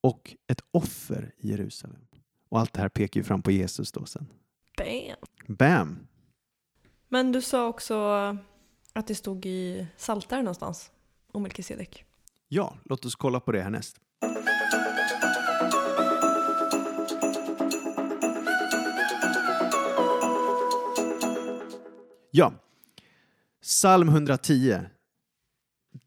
[0.02, 2.08] och ett offer i Jerusalem.
[2.50, 4.28] Och allt det här pekar ju fram på Jesus då sen.
[4.78, 5.56] Bam.
[5.56, 6.08] Bam!
[7.08, 7.96] Men du sa också
[8.94, 10.92] att det stod i Saltaren någonstans
[11.32, 12.06] om Melkisedek.
[12.48, 14.00] Ja, låt oss kolla på det härnäst.
[22.32, 22.54] Ja,
[23.62, 24.80] psalm 110.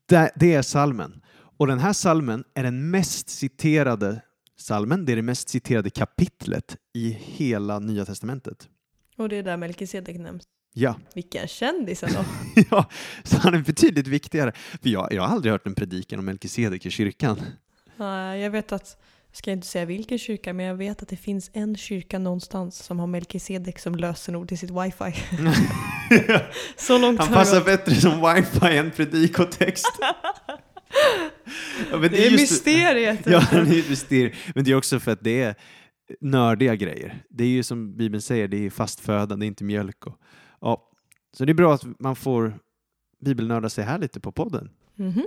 [0.09, 1.23] Det, är salmen.
[1.59, 4.21] Och den här salmen är den mest citerade
[4.57, 5.05] salmen.
[5.05, 8.69] Det är det mest citerade kapitlet i hela Nya Testamentet.
[9.17, 10.45] Och det är där Melkisedek nämns.
[10.75, 10.97] Ja.
[11.15, 12.25] Vilken kändis ändå.
[12.71, 12.91] ja,
[13.25, 14.53] så han är betydligt viktigare.
[14.55, 17.43] För jag, jag har aldrig hört en predikan om Melkisedek i kyrkan.
[17.97, 19.03] Nej, jag vet att,
[19.33, 22.99] ska inte säga vilken kyrka, men jag vet att det finns en kyrka någonstans som
[23.01, 25.15] har Melkisedek som lösenord till sitt wifi.
[26.77, 27.65] Så långt Han passar jag.
[27.65, 29.87] bättre som wifi än predikotext.
[31.91, 33.21] Ja, men Det är just- mysteriet.
[33.27, 34.33] Ja, det är ett mysterium.
[34.55, 35.55] Men det är också för att det är
[36.21, 37.23] nördiga grejer.
[37.31, 40.07] Det är ju som Bibeln säger, det är fast föda, det är inte mjölk.
[40.07, 40.17] Och,
[40.61, 40.91] ja.
[41.37, 42.59] Så det är bra att man får
[43.25, 44.71] bibelnörda sig här lite på podden.
[44.95, 45.27] Mhm.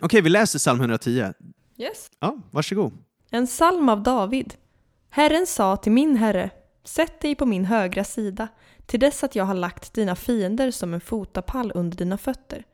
[0.00, 1.32] Okej, vi läser psalm 110.
[1.76, 2.10] Yes.
[2.20, 2.92] Ja, varsågod.
[3.30, 4.54] En psalm av David.
[5.10, 6.50] Herren sa till min herre,
[6.84, 8.48] sätt dig på min högra sida,
[8.86, 12.64] till dess att jag har lagt dina fiender som en fotapall under dina fötter.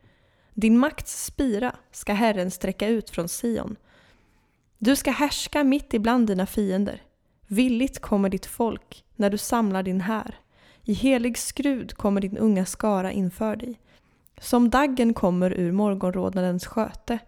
[0.55, 3.77] Din makts spira ska Herren sträcka ut från Sion.
[4.79, 7.03] Du ska härska mitt ibland dina fiender.
[7.47, 10.39] Villigt kommer ditt folk när du samlar din här.
[10.83, 13.81] I helig skrud kommer din unga skara inför dig.
[14.41, 17.19] Som daggen kommer ur morgonrodnadens sköte.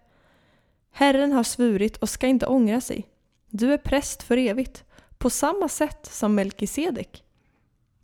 [0.97, 3.07] Herren har svurit och ska inte ångra sig.
[3.49, 4.83] Du är präst för evigt,
[5.17, 7.23] på samma sätt som Melkisedek.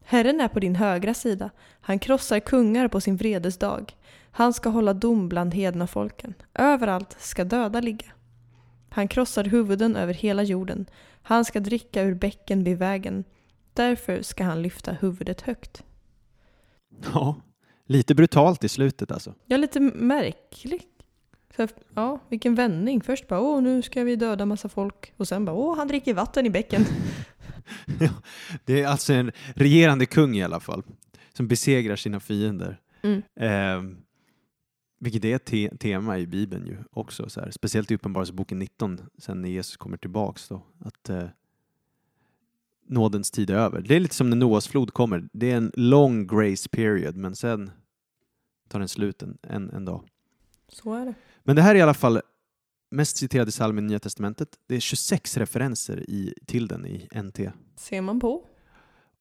[0.04, 1.50] Herren är på din högra sida,
[1.82, 3.98] han krossar kungar på sin vredesdag.
[4.32, 6.34] Han ska hålla dom bland hedna folken.
[6.54, 8.06] Överallt ska döda ligga.
[8.90, 10.86] Han krossar huvuden över hela jorden.
[11.22, 13.24] Han ska dricka ur bäcken vid vägen.
[13.74, 15.84] Därför ska han lyfta huvudet högt.
[17.14, 17.36] Ja,
[17.86, 19.34] lite brutalt i slutet alltså.
[19.46, 20.91] Ja, lite märkligt.
[21.56, 23.02] Så, ja, vilken vändning.
[23.02, 25.14] Först bara åh, nu ska vi döda massa folk.
[25.18, 26.86] Och sen bara åh, han dricker vatten i bäcken.
[28.00, 28.10] Ja,
[28.66, 30.84] det är alltså en regerande kung i alla fall,
[31.34, 32.80] som besegrar sina fiender.
[33.02, 33.22] Mm.
[33.36, 33.98] Eh,
[35.00, 37.52] vilket är ett te- tema i Bibeln ju också, så här.
[37.52, 41.26] speciellt i Uppenbarelseboken 19, sen när Jesus kommer tillbaks då, att eh,
[42.88, 43.82] nådens tid är över.
[43.82, 47.36] Det är lite som när Noas flod kommer, det är en lång grace period, men
[47.36, 47.72] sen
[48.70, 50.08] tar den slut en, en, en dag.
[50.68, 51.14] Så är det.
[51.44, 52.22] Men det här är i alla fall
[52.92, 54.50] mest citerade psalmen i Nya Testamentet.
[54.68, 57.40] Det är 26 referenser i, till den i NT.
[57.76, 58.46] Ser man på.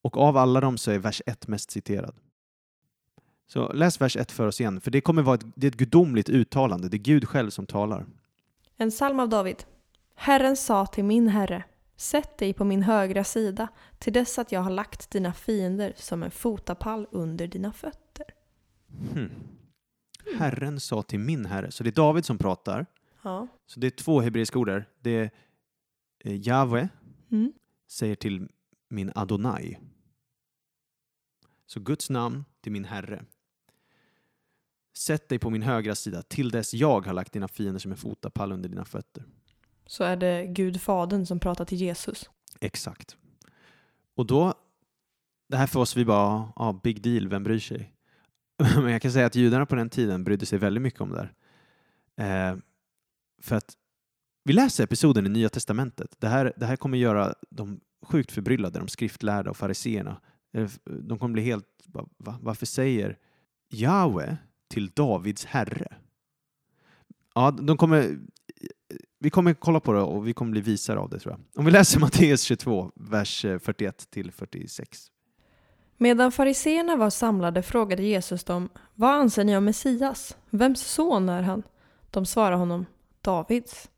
[0.01, 2.15] Och av alla dem så är vers 1 mest citerad.
[3.47, 5.77] Så läs vers 1 för oss igen, för det kommer vara ett, det är ett
[5.77, 6.89] gudomligt uttalande.
[6.89, 8.05] Det är Gud själv som talar.
[8.77, 9.63] En psalm av David.
[10.15, 11.63] Herren sa till min herre,
[11.95, 13.67] sätt dig på min högra sida
[13.99, 18.25] till dess att jag har lagt dina fiender som en fotapall under dina fötter.
[19.13, 19.29] Hmm.
[20.37, 21.71] Herren sa till min herre.
[21.71, 22.85] Så det är David som pratar.
[23.21, 23.47] Ja.
[23.65, 24.89] Så det är två hebreiska ord där.
[24.99, 25.31] Det är
[26.19, 26.89] eh,
[27.31, 27.53] Mm.
[27.87, 28.47] säger till
[28.89, 29.77] min Adonai.
[31.65, 33.25] Så Guds namn till min herre.
[34.97, 37.97] Sätt dig på min högra sida till dess jag har lagt dina fiender som en
[37.97, 39.23] fotapall under dina fötter.
[39.85, 42.29] Så är det Gud Fadern som pratar till Jesus.
[42.59, 43.17] Exakt.
[44.15, 44.53] Och då,
[45.49, 47.93] det här för oss, vi bara, ja, big deal, vem bryr sig?
[48.75, 51.15] Men jag kan säga att judarna på den tiden brydde sig väldigt mycket om det
[51.15, 51.33] där.
[52.51, 52.57] Eh,
[53.41, 53.77] för att
[54.43, 56.15] vi läser episoden i Nya Testamentet.
[56.19, 60.21] Det här, det här kommer göra dem sjukt förbryllade, de skriftlärda och fariseerna.
[60.53, 63.17] Eh, de kommer bli helt, va, va, varför säger
[63.69, 64.37] Jahwe
[64.69, 65.93] till Davids herre?
[67.35, 68.19] Ja, de kommer,
[69.19, 71.59] vi kommer kolla på det och vi kommer bli visare av det tror jag.
[71.59, 75.11] Om vi läser Matteus 22, vers eh, 41 till 46.
[76.01, 80.37] Medan fariseerna var samlade frågade Jesus dem, vad anser ni om Messias?
[80.49, 81.63] Vems son är han?
[82.11, 82.85] De svarade honom,
[83.21, 83.89] Davids.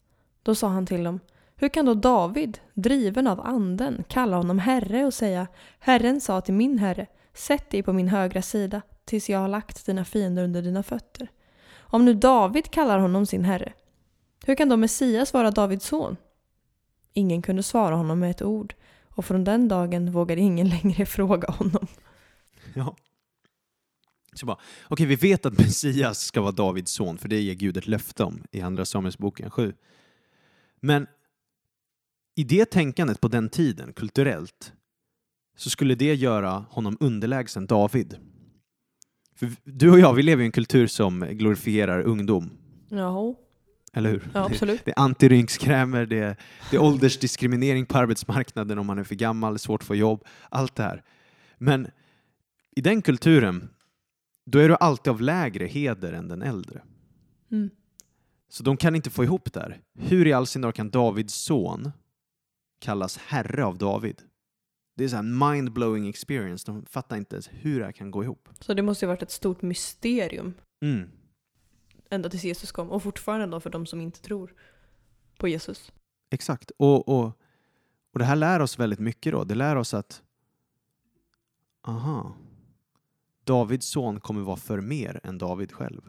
[0.43, 1.19] Då sa han till dem,
[1.55, 5.47] hur kan då David, driven av anden, kalla honom herre och säga,
[5.79, 9.85] Herren sa till min herre, sätt dig på min högra sida tills jag har lagt
[9.85, 11.27] dina fiender under dina fötter.
[11.77, 13.73] Om nu David kallar honom sin herre,
[14.45, 16.17] hur kan då Messias vara Davids son?
[17.13, 18.75] Ingen kunde svara honom med ett ord
[19.15, 21.87] och från den dagen vågade ingen längre fråga honom.
[22.73, 22.95] Ja.
[24.33, 27.77] Så bara, okej, vi vet att Messias ska vara Davids son, för det ger Gud
[27.77, 29.73] ett löfte om i Andra Samuelsboken 7.
[30.79, 31.07] Men
[32.35, 34.73] i det tänkandet på den tiden, kulturellt,
[35.55, 38.17] så skulle det göra honom underlägsen David.
[39.35, 42.49] För du och jag, vi lever i en kultur som glorifierar ungdom,
[42.89, 43.35] Jaha,
[43.93, 44.29] eller hur?
[44.33, 44.85] ja absolut.
[44.85, 46.37] Det är antirynskrämer, det är,
[46.71, 50.75] det är åldersdiskriminering på arbetsmarknaden om man är för gammal, svårt att få jobb, allt
[50.75, 51.03] det här.
[51.57, 51.87] Men
[52.75, 53.69] i den kulturen,
[54.45, 56.81] då är du alltid av lägre heder än den äldre.
[57.51, 57.69] Mm.
[58.49, 59.81] Så de kan inte få ihop det här.
[59.99, 61.91] Hur i all sin dar kan Davids son
[62.81, 64.21] kallas herre av David?
[64.95, 66.71] Det är så en mind-blowing experience.
[66.71, 68.49] De fattar inte ens hur det här kan gå ihop.
[68.59, 70.53] Så det måste ju varit ett stort mysterium
[70.83, 71.09] Mm.
[72.13, 74.53] Ända tills Jesus kom och fortfarande då för de som inte tror
[75.37, 75.91] på Jesus.
[76.29, 76.71] Exakt.
[76.77, 77.25] Och, och,
[78.13, 79.43] och det här lär oss väldigt mycket då.
[79.43, 80.23] Det lär oss att
[81.87, 82.35] aha,
[83.43, 86.01] Davids son kommer vara för mer än David själv.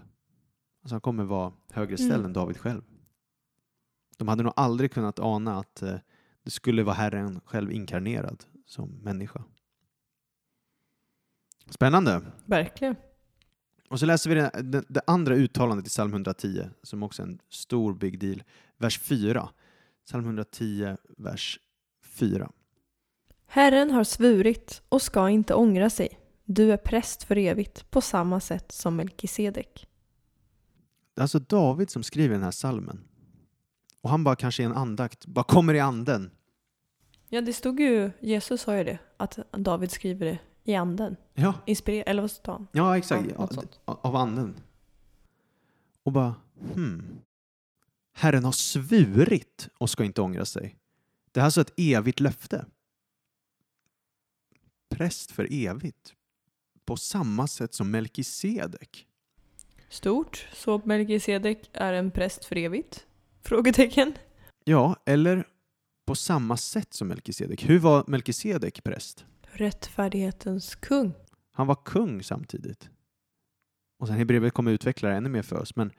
[0.82, 2.24] Alltså han kommer vara högre ställd Mm.
[2.24, 2.82] än David själv.
[4.18, 5.96] De hade nog aldrig kunnat ana att eh,
[6.42, 9.44] det skulle vara Herren själv inkarnerad som människa.
[11.70, 12.22] Spännande.
[12.44, 12.96] Verkligen.
[13.88, 17.26] Och så läser vi det, det, det andra uttalandet i psalm 110 som också är
[17.26, 18.42] en stor big deal.
[18.78, 19.48] Vers 4.
[20.06, 21.60] Psalm 110, vers
[22.02, 22.50] 4.
[23.46, 26.20] Herren har svurit och ska inte ångra sig.
[26.44, 29.86] Du är präst för evigt på samma sätt som Melkisedek.
[31.14, 33.04] Det är alltså David som skriver den här salmen.
[34.00, 36.30] Och han bara kanske i en andakt, bara kommer i anden.
[37.28, 41.16] Ja, det stod ju, Jesus sa ju det, att David skriver det i anden.
[41.34, 42.66] Ja, Inspirerad, eller vad sa han?
[42.72, 43.28] ja exakt.
[43.36, 44.54] Ja, av anden.
[46.02, 46.34] Och bara,
[46.74, 47.18] hmm.
[48.12, 50.76] Herren har svurit och ska inte ångra sig.
[51.32, 52.66] Det här är alltså ett evigt löfte.
[54.88, 56.14] Präst för evigt.
[56.84, 59.06] På samma sätt som Melkisedek.
[59.88, 63.06] Stort, så Melkisedek är en präst för evigt?
[63.42, 64.14] Frågetecken.
[64.64, 65.48] Ja, eller
[66.06, 67.68] på samma sätt som Melkisedek.
[67.68, 69.26] Hur var Melkisedek präst?
[69.56, 71.12] Rättfärdighetens kung.
[71.52, 72.90] Han var kung samtidigt.
[73.98, 75.90] Och sen Hebreerbrevet kommer utveckla det ännu mer för oss, men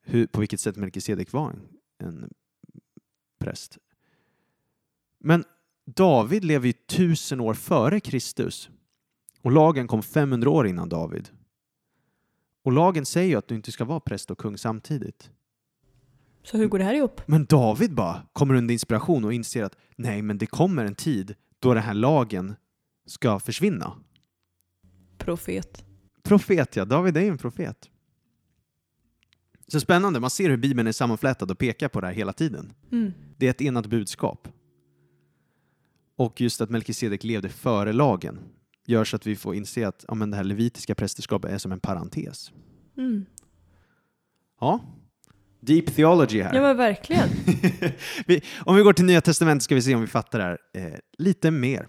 [0.00, 2.30] hur, på vilket sätt Melkisedek var en, en
[3.38, 3.78] präst.
[5.18, 5.44] Men
[5.84, 8.70] David lever ju tusen år före Kristus
[9.40, 11.28] och lagen kom 500 år innan David.
[12.62, 15.30] Och lagen säger ju att du inte ska vara präst och kung samtidigt.
[16.42, 17.20] Så hur går det här ihop?
[17.26, 21.34] Men David bara kommer under inspiration och inser att nej, men det kommer en tid
[21.58, 22.54] då den här lagen
[23.06, 23.92] ska försvinna.
[25.18, 25.84] Profet.
[26.22, 26.84] Profet, ja.
[26.84, 27.90] David är ju en profet.
[29.66, 30.20] Så spännande.
[30.20, 32.72] Man ser hur Bibeln är sammanflätad och pekar på det här hela tiden.
[32.92, 33.12] Mm.
[33.36, 34.48] Det är ett enat budskap.
[36.16, 38.38] Och just att Melkisedek levde före lagen
[38.86, 41.72] gör så att vi får inse att ja, men det här levitiska prästerskapet är som
[41.72, 42.52] en parentes.
[42.96, 43.26] Mm.
[44.60, 44.80] Ja,
[45.60, 46.54] deep theology här.
[46.54, 47.28] Ja men verkligen.
[48.26, 50.58] vi, om vi går till Nya Testamentet ska vi se om vi fattar det här
[50.74, 51.88] eh, lite mer.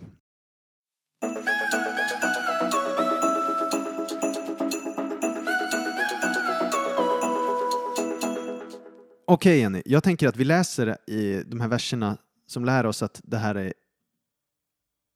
[9.34, 12.18] Okej Jenny, jag tänker att vi läser i de här verserna
[12.48, 13.74] som lär oss att det här är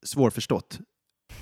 [0.02, 0.80] svårförstått.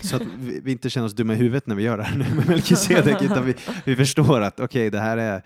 [0.01, 2.19] Så att vi, vi inte känner oss dumma i huvudet när vi gör det här
[2.19, 5.43] med Melkisedek, utan vi, vi förstår att okej, det här är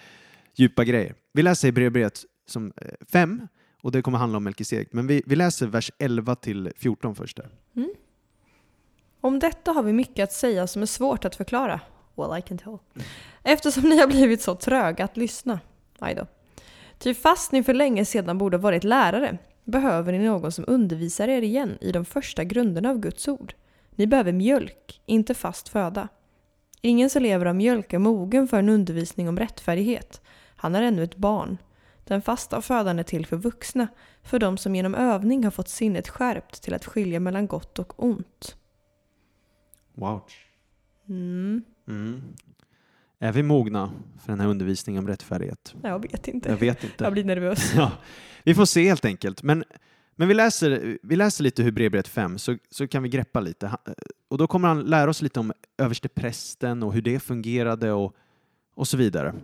[0.55, 1.15] djupa grejer.
[1.33, 2.73] Vi läser i Hebreerbrevet som
[3.13, 3.49] 5
[3.83, 4.89] och det kommer handla om Melkisedek.
[4.93, 7.37] Men vi, vi läser vers 11 till 14 först.
[7.37, 7.49] Där.
[9.21, 11.81] Om detta har vi mycket att säga som är svårt att förklara.
[12.17, 12.79] Well, I can tell.
[13.43, 15.61] Eftersom ni har blivit så tröga att lyssna.
[15.99, 16.27] Aj då.
[17.01, 21.29] Ty fast ni för länge sedan borde ha varit lärare behöver ni någon som undervisar
[21.29, 23.55] er igen i de första grunderna av Guds ord.
[23.91, 26.09] Ni behöver mjölk, inte fast föda.
[26.81, 30.21] Ingen som lever av mjölk är mogen för en undervisning om rättfärdighet.
[30.57, 31.59] Han är ännu ett barn.
[32.05, 33.89] Den fasta födan är till för vuxna,
[34.23, 38.05] för de som genom övning har fått sinnet skärpt till att skilja mellan gott och
[38.05, 38.57] ont.
[39.95, 40.23] Wow.
[41.09, 41.63] Mm.
[41.89, 42.23] Mm.
[43.23, 45.75] Är vi mogna för den här undervisningen om rättfärdighet?
[45.83, 46.49] Jag vet inte.
[46.49, 47.11] Jag vet Jag inte.
[47.11, 47.73] blir nervös.
[47.77, 47.93] Ja,
[48.45, 49.43] vi får se helt enkelt.
[49.43, 49.65] Men,
[50.17, 53.77] men vi, läser, vi läser lite Hebreerbrevet 5 så, så kan vi greppa lite.
[54.29, 58.17] Och då kommer han lära oss lite om översteprästen och hur det fungerade och,
[58.75, 59.35] och så vidare.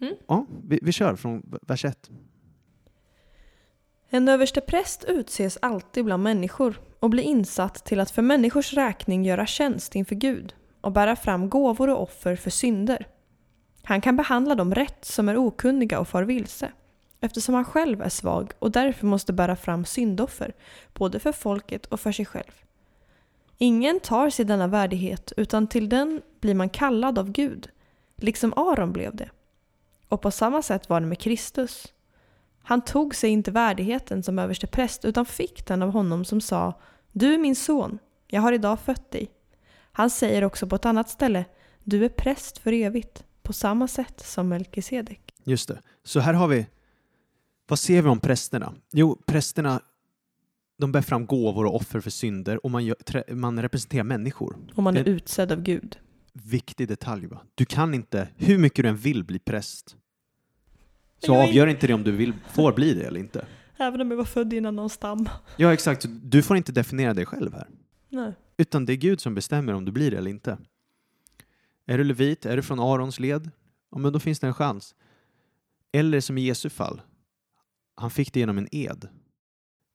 [0.00, 0.14] Mm.
[0.26, 2.10] Ja, vi, vi kör från vers 1.
[4.08, 9.46] En överstepräst utses alltid bland människor och blir insatt till att för människors räkning göra
[9.46, 10.54] tjänst inför Gud
[10.86, 13.08] och bära fram gåvor och offer för synder.
[13.82, 16.72] Han kan behandla dem rätt som är okunniga och far vilse,
[17.20, 20.54] eftersom han själv är svag och därför måste bära fram syndoffer,
[20.94, 22.52] både för folket och för sig själv.
[23.58, 27.68] Ingen tar sig denna värdighet, utan till den blir man kallad av Gud,
[28.16, 29.30] liksom Aron blev det.
[30.08, 31.92] Och på samma sätt var det med Kristus.
[32.62, 36.74] Han tog sig inte värdigheten som överste präst utan fick den av honom som sa
[37.12, 39.30] Du är min son, jag har idag fött dig.
[39.96, 41.44] Han säger också på ett annat ställe
[41.84, 45.34] Du är präst för evigt, på samma sätt som Melkisedek.
[45.44, 45.82] Just det.
[46.04, 46.66] Så här har vi,
[47.68, 48.72] vad ser vi om prästerna?
[48.92, 49.80] Jo, prästerna
[50.78, 54.56] de bär fram gåvor och offer för synder och man, gör, man representerar människor.
[54.74, 55.98] Och man är Det- utsedd av Gud.
[56.32, 57.40] Viktig detalj va?
[57.54, 59.96] Du kan inte, hur mycket du än vill bli präst,
[61.18, 63.46] så Jag är- avgör inte det om du vill, får bli det eller inte.
[63.76, 65.28] Även om jag var född innan någon stam.
[65.56, 66.06] Ja, exakt.
[66.22, 67.68] Du får inte definiera dig själv här.
[68.08, 68.32] Nej.
[68.56, 70.58] Utan det är Gud som bestämmer om du blir det eller inte.
[71.86, 73.50] Är du levit, är du från Arons led,
[73.90, 74.94] ja, men då finns det en chans.
[75.92, 77.00] Eller som i Jesu fall,
[77.94, 79.08] han fick det genom en ed.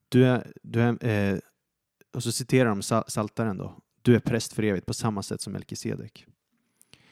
[0.10, 1.40] Du är, du är, eh,
[2.14, 3.78] och så citerar de Sa- Saltaren då.
[4.02, 6.26] Du är präst för evigt på samma sätt som Melkisedek.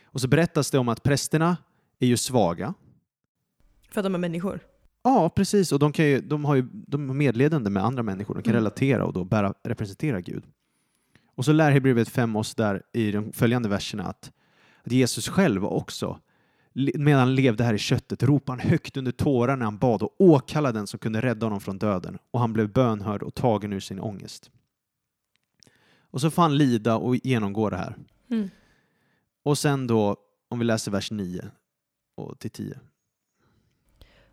[0.03, 1.57] Och så berättas det om att prästerna
[1.99, 2.73] är ju svaga.
[3.91, 4.59] För att de är människor.
[5.03, 5.71] Ja, precis.
[5.71, 8.35] Och de, kan ju, de har ju de är medledande med andra människor.
[8.35, 8.59] De kan Mm.
[8.63, 10.43] relatera och då bära, representera Gud.
[11.39, 14.31] Och så lär Hebreerbrevet 5 oss där i de följande verserna att,
[14.83, 16.19] att Jesus själv också,
[16.73, 20.15] medan han levde här i köttet, ropade han högt under tårar när han bad och
[20.17, 22.17] åkallade den som kunde rädda honom från döden.
[22.31, 24.51] Och han blev bönhörd och tagen ur sin ångest.
[26.01, 27.95] Och så får han lida och genomgå det här.
[28.29, 28.49] Mm.
[29.43, 30.17] Och sen då,
[30.49, 31.45] om vi läser vers 9
[32.15, 32.79] och till 10.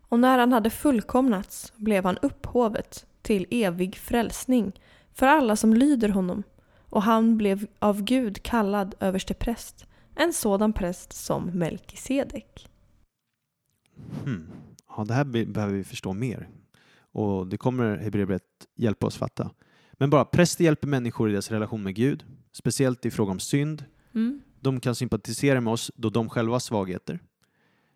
[0.01, 4.79] Och när han hade fullkomnats blev han upphovet till evig frälsning
[5.13, 6.43] för alla som lyder honom.
[6.89, 12.69] Och han blev av Gud kallad överste präst, en sådan präst som Melkisedek.
[14.23, 14.47] Hmm.
[14.97, 16.49] Ja, det här be- behöver vi förstå mer.
[17.11, 18.43] Och det kommer Hebreerbrevet
[18.75, 19.51] hjälpa oss fatta.
[19.93, 23.85] Men bara, präster hjälper människor i deras relation med Gud, speciellt i fråga om synd.
[24.15, 24.41] Mm.
[24.59, 27.19] De kan sympatisera med oss då de själva har svagheter.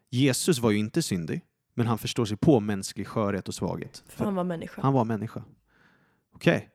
[0.09, 1.41] Jesus var ju inte syndig,
[1.73, 4.03] men han förstår sig på mänsklig skörhet och svaghet.
[4.07, 4.81] För han var människa.
[4.81, 5.43] Han var människa.
[6.35, 6.69] Okej.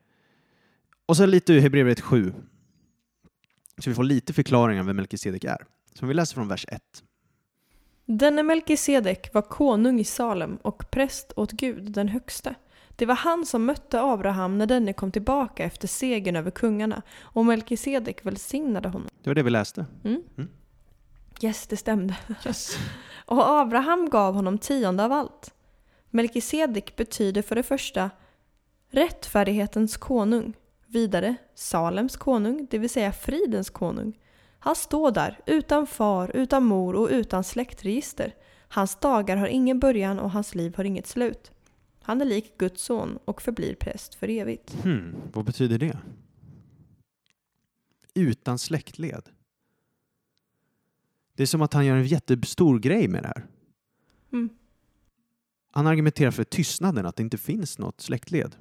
[1.07, 2.33] Och så lite ur Hebreerbrevet 7.
[3.77, 5.65] Så vi får lite förklaringar vem Melkisedek är.
[5.93, 6.81] Så vi läser från vers 1.
[8.05, 12.55] Denne Melkisedek var konung i Salem och präst åt Gud den högste.
[12.95, 17.45] Det var han som mötte Abraham när denne kom tillbaka efter segern över kungarna och
[17.45, 19.09] Melkisedek välsignade honom.
[19.23, 19.85] Det var det vi läste.
[20.03, 20.21] Mm.
[20.37, 20.49] Mm.
[21.41, 22.17] Yes, det stämde.
[22.45, 22.77] Yes.
[23.25, 25.53] Och Abraham gav honom tionde av allt.
[26.09, 28.09] Melkisedek betyder för det första
[28.91, 30.53] rättfärdighetens konung,
[30.87, 34.19] vidare Salems konung, det vill säga fridens konung.
[34.59, 38.35] Han står där utan far, utan mor och utan släktregister.
[38.67, 41.51] Hans dagar har ingen början och hans liv har inget slut.
[42.01, 44.83] Han är lik Guds son och förblir präst för evigt.
[44.83, 45.97] Hmm, vad betyder det?
[48.13, 49.29] Utan släktled.
[51.35, 53.45] Det är som att han gör en jättestor grej med det här.
[54.33, 54.49] Mm.
[55.71, 58.55] Han argumenterar för tystnaden, att det inte finns något släktled.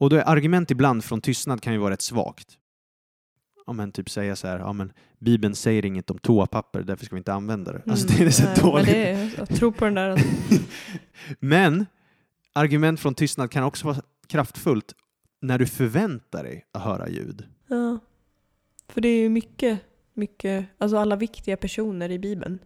[0.00, 2.58] Och då är argument ibland från tystnad kan ju vara rätt svagt.
[3.66, 7.14] Ja men typ säga så här, ja men Bibeln säger inget om toapapper, därför ska
[7.14, 7.82] vi inte använda det.
[7.86, 8.54] Alltså det är så Mm.
[8.54, 8.86] nej, dåligt.
[8.86, 10.20] Men det är, jag tror på den där.
[11.40, 11.86] Men
[12.52, 13.96] argument från tystnad kan också vara
[14.26, 14.94] kraftfullt
[15.40, 17.44] när du förväntar dig att höra ljud.
[17.66, 17.98] Ja.
[18.88, 19.80] För det är ju mycket,
[20.14, 22.58] mycket, alltså alla viktiga personer i Bibeln.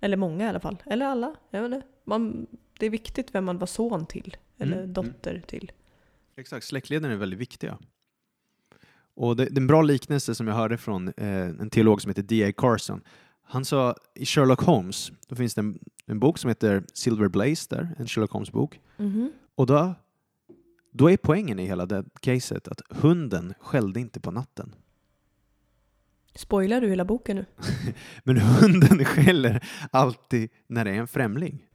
[0.00, 0.76] Eller många i alla fall.
[0.86, 1.86] Eller alla, jag vet inte.
[2.04, 2.46] Man,
[2.78, 4.36] det är viktigt vem man var son till.
[4.58, 5.72] Eller Mm, dotter till.
[6.40, 7.78] Exakt, släktleden är väldigt viktiga.
[9.14, 12.10] Och det, det är en bra liknelse som jag hörde från eh, en teolog som
[12.10, 12.52] heter D.A.
[12.56, 13.00] Carson.
[13.42, 17.66] Han sa i Sherlock Holmes, då finns det en, en bok som heter Silver Blaze
[17.70, 18.80] där, en Sherlock Holmes-bok.
[18.96, 19.32] Mhm.
[19.54, 19.94] Och då,
[20.92, 24.74] då är poängen i hela det caset att hunden skällde inte på natten.
[26.34, 27.44] Spoilar du hela boken nu?
[28.24, 31.66] Men hunden skäller alltid när det är en främling.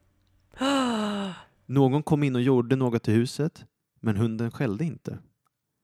[1.66, 3.66] Någon kom in och gjorde något i huset,
[4.06, 5.20] men hunden skällde inte.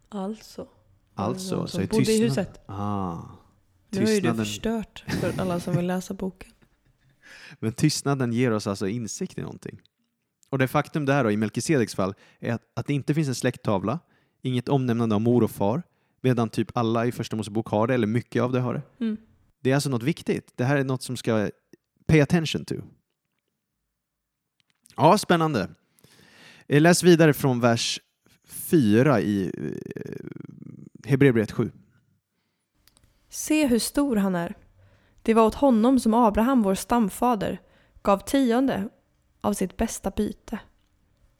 [0.09, 0.67] Alltså.
[1.15, 2.61] Alltså, så är bodde i huset.
[2.65, 3.22] Ah,
[3.89, 6.51] Nu har ju du förstört för alla som vill läsa boken.
[7.59, 9.82] men tystnaden ger oss alltså insikt i någonting.
[10.49, 13.36] Och det faktum där då, i Melkisedeks fall är att, att det inte finns en
[13.36, 13.99] släkttavla,
[14.41, 15.84] inget omnämnande av mor och far,
[16.22, 19.05] medan typ alla i Första Mosebok har det, eller mycket av det har det.
[19.05, 19.17] Mm.
[19.59, 20.53] Det är alltså något viktigt.
[20.55, 21.49] Det här är något som ska
[22.07, 22.76] pay attention to.
[24.95, 25.69] Ja, spännande.
[26.67, 27.99] Eh, Läs vidare från vers
[28.52, 31.72] 4 i eh, Hebreerbrevet 7.
[33.30, 34.56] Se hur stor han är.
[35.22, 37.62] Det var åt honom som Abraham, vår stamfader,
[38.02, 38.89] gav tionde
[39.41, 40.60] av sitt bästa byte.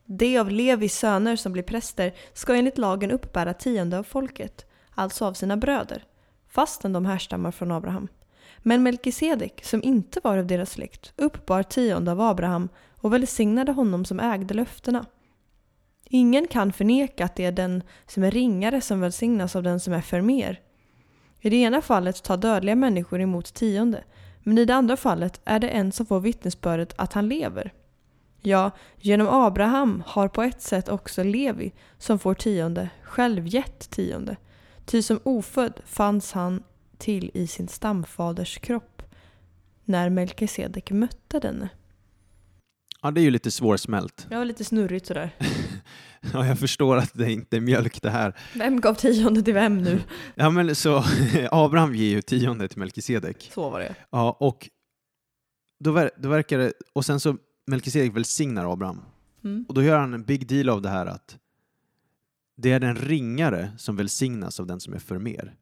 [0.06, 5.26] De av Levis söner som blir präster ska enligt lagen uppbära tionde av folket, alltså
[5.26, 6.04] av sina bröder,
[6.48, 8.08] fastän de härstammar från Abraham.
[8.58, 14.06] Men Melkisedek, som inte var av deras släkt, uppbar tionde av Abraham och välsignade honom
[14.06, 15.06] som ägde löftena.
[16.14, 19.94] Ingen kan förneka att det är den som är ringare som välsignas av den som
[19.94, 20.60] är förmer.
[21.40, 24.04] I det ena fallet tar dödliga människor emot tionde,
[24.44, 27.74] men i det andra fallet är det en som får vittnesbördet att han lever.
[28.42, 34.38] Ja, genom Abraham har på ett sätt också Levi, som får tionde, själv gett tionde.
[34.86, 36.64] Ty som ofödd fanns han
[36.98, 39.02] till i sin stamfaders kropp,
[39.86, 41.70] när Melkisedek mötte denne.
[43.02, 44.28] Ja, det är ju lite svårsmält.
[44.30, 45.36] Var lite snurrigt sådär.
[46.34, 48.38] Ja, jag förstår att det inte är mjölk det här.
[48.56, 50.02] Vem gav tionde till vem nu?
[50.36, 51.04] Ja, men så
[51.52, 53.50] Abraham ger ju tionde till Melkisedek.
[53.54, 53.96] Så var det.
[54.10, 54.70] Ja, och
[55.80, 59.02] då, ver- då verkar det, och sen så Melkisedek välsignar Abraham.
[59.44, 59.66] Mm.
[59.68, 61.38] Och då gör han en big deal av det här att
[62.58, 65.56] det är den ringare som välsignas av den som är förmer.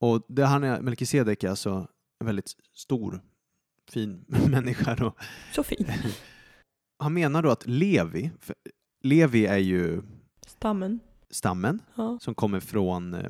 [0.00, 1.88] Och det, han är, Melkisedek är alltså
[2.20, 3.20] en väldigt stor,
[3.90, 4.94] fin människa.
[4.94, 5.14] Då.
[5.54, 5.86] Så fin.
[6.98, 8.30] Han menar då att Levi,
[9.06, 10.02] Levi är ju
[10.46, 11.00] Stammen.
[11.30, 12.18] stammen Ja.
[12.22, 13.28] som kommer från eh,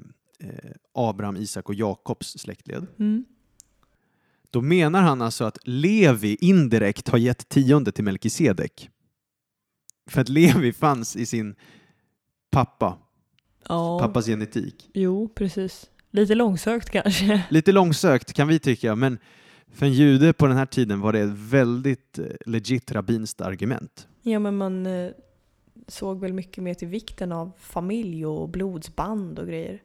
[0.95, 2.87] Abraham, Isak och Jakobs släktled.
[2.99, 3.25] Mm.
[4.51, 8.91] Då menar han alltså att Levi indirekt har gett tionde till Melkisedek.
[10.07, 11.55] För att Levi fanns i sin
[12.51, 12.99] pappa,
[13.69, 13.99] Ja.
[14.01, 14.91] pappas genetik.
[14.95, 15.91] Jo, precis.
[16.11, 17.43] Lite långsökt kanske.
[17.51, 19.19] Lite långsökt kan vi tycka, men
[19.73, 24.09] för en jude på den här tiden var det ett väldigt eh, legit rabbinskt argument.
[24.23, 25.11] Ja, men man eh,
[25.89, 29.83] såg väl mycket mer till vikten av familj och blodsband och grejer.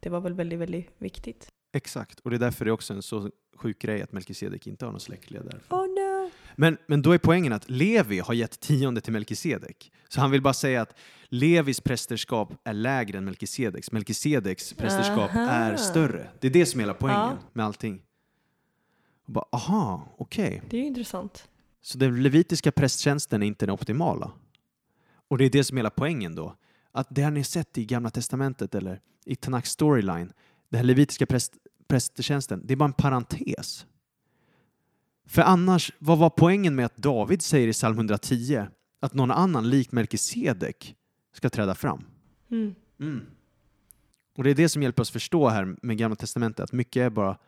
[0.00, 1.48] Det var väl väldigt, väldigt viktigt.
[1.72, 4.84] Exakt, och det är därför det är också en så sjuk grej att Melkisedek inte
[4.84, 5.60] har någon släktled där.
[5.68, 6.30] Oh no!
[6.56, 9.92] Men, men då är poängen att Levi har gett tionde till Melkisedek.
[10.08, 10.94] Så han vill bara säga att
[11.28, 13.92] Levis prästerskap är lägre än Melkisedeks.
[13.92, 15.40] Melkisedeks prästerskap Aha.
[15.50, 16.30] är större.
[16.40, 17.38] Det är det som är hela poängen Ja.
[17.52, 18.02] med allting.
[19.26, 20.62] Och bara, aha, okej.
[20.70, 21.48] Det är ju intressant.
[21.82, 24.30] Så den levitiska prästtjänsten är inte den optimala.
[25.30, 26.56] Och det är det som är hela poängen då.
[26.92, 30.32] Att det har ni sett i Gamla Testamentet eller i Tanaks storyline,
[30.68, 31.54] den här levitiska präst,
[31.88, 33.86] prästtjänsten, det är bara en parentes.
[35.26, 38.66] För annars, vad var poängen med att David säger i psalm 110
[39.00, 40.96] att någon annan lik Melkisedek
[41.32, 42.04] ska träda fram?
[42.50, 42.74] Mm.
[43.00, 43.26] Mm.
[44.36, 47.10] Och det är det som hjälper oss förstå här med Gamla Testamentet, att mycket är
[47.10, 47.38] bara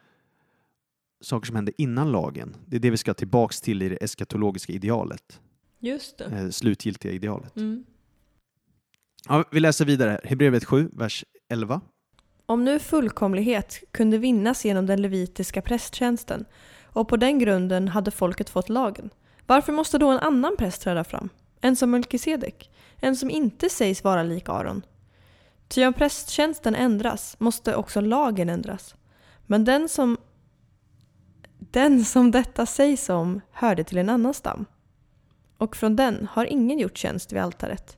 [1.20, 2.56] saker som hände innan lagen.
[2.66, 5.40] Det är det vi ska tillbaks till i det eskatologiska idealet,
[5.82, 6.24] Just det.
[6.24, 7.56] eh, slutgiltiga idealet.
[7.56, 7.84] Mm.
[9.28, 11.80] Ja, vi läser vidare, Hebreerbrevet 7, vers 11.
[12.46, 16.44] Om nu fullkomlighet kunde vinnas genom den levitiska prästtjänsten
[16.84, 19.10] och på den grunden hade folket fått lagen,
[19.46, 21.28] varför måste då en annan präst träda fram?
[21.60, 22.70] En som Melkisedek?
[22.96, 24.82] En som inte sägs vara lik Aron?
[25.68, 28.94] Ty om prästtjänsten ändras måste också lagen ändras.
[29.46, 30.16] Men den som,
[31.58, 34.66] den som detta sägs om hörde till en annan stam.
[35.62, 37.96] Och från den har ingen gjort tjänst vid altaret.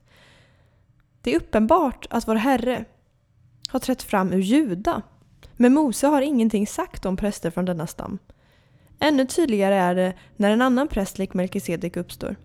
[1.21, 2.85] Det är uppenbart att vår Herre
[3.69, 5.01] har trätt fram ur Juda.
[5.53, 8.19] Men Mose har ingenting sagt om präster från denna stam.
[8.99, 12.35] Ännu tydligare är det när en annan präst lik Melkisedek uppstår.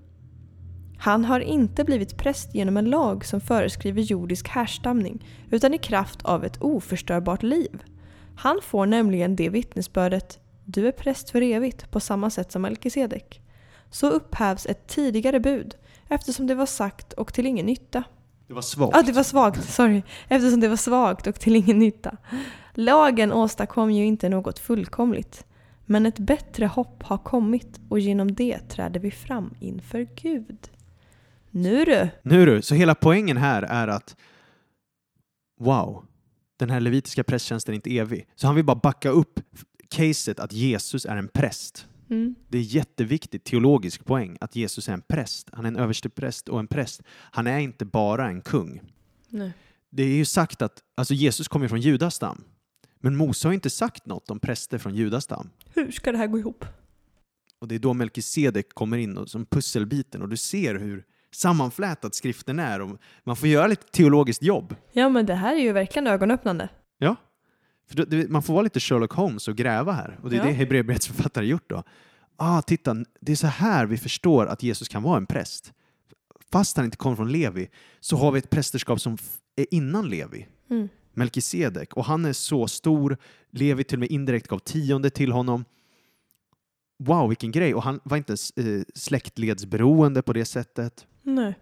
[0.98, 6.22] Han har inte blivit präst genom en lag som föreskriver jordisk härstamning utan i kraft
[6.22, 7.84] av ett oförstörbart liv.
[8.36, 13.40] Han får nämligen det vittnesbördet du är präst för evigt på samma sätt som Melkisedek.
[13.90, 15.74] Så upphävs ett tidigare bud
[16.08, 18.04] eftersom det var sagt och till ingen nytta.
[18.46, 18.96] Det var svagt.
[18.96, 19.70] Ja, det var svagt.
[19.70, 20.02] Sorry.
[20.28, 22.16] Eftersom det var svagt och till ingen nytta.
[22.74, 25.44] Lagen åstadkom ju inte något fullkomligt.
[25.86, 30.70] Men ett bättre hopp har kommit och genom det träder vi fram inför Gud.
[31.50, 32.08] Nu du!
[32.22, 34.16] Nu du, så hela poängen här är att
[35.60, 36.04] wow,
[36.56, 38.26] den här levitiska prästtjänsten är inte evig.
[38.34, 39.40] Så han vill bara backa upp
[39.88, 41.86] caset att Jesus är en präst.
[42.10, 42.34] Mm.
[42.48, 45.48] Det är jätteviktigt teologisk poäng att Jesus är en präst.
[45.52, 47.02] Han är en överstepräst och en präst.
[47.08, 48.80] Han är inte bara en kung.
[49.28, 49.52] Nej.
[49.90, 52.44] Det är ju sagt att alltså Jesus kommer från Judas stam.
[53.00, 55.50] Men Mose har inte sagt något om präster från Judas stam.
[55.74, 56.64] Hur ska det här gå ihop?
[57.58, 61.04] Och det är då Melkisedek kommer in och, som pusselbiten och du ser hur
[61.34, 64.74] sammanflätad skriften är och man får göra lite teologiskt jobb.
[64.92, 66.68] Ja, men det här är ju verkligen ögonöppnande.
[66.98, 67.16] Ja.
[67.90, 70.18] För då, det, man får vara lite Sherlock Holmes och gräva här.
[70.22, 70.44] Och det är Ja.
[70.44, 71.82] det Hebreerbrevets författare gjort då.
[72.36, 75.72] Ah, titta, det är så här vi förstår att Jesus kan vara en präst.
[76.52, 77.68] Fast han inte kom från Levi
[78.00, 79.18] så har vi ett prästerskap som
[79.56, 80.46] är innan Levi.
[80.70, 80.88] Mm.
[81.14, 81.94] Melkisedek.
[81.94, 83.16] Och han är så stor.
[83.50, 85.64] Levi till och med indirekt gav tionde till honom.
[86.98, 87.74] Wow, vilken grej.
[87.74, 91.06] Och han var inte eh, släktledsberoende på det sättet.
[91.22, 91.54] Nej.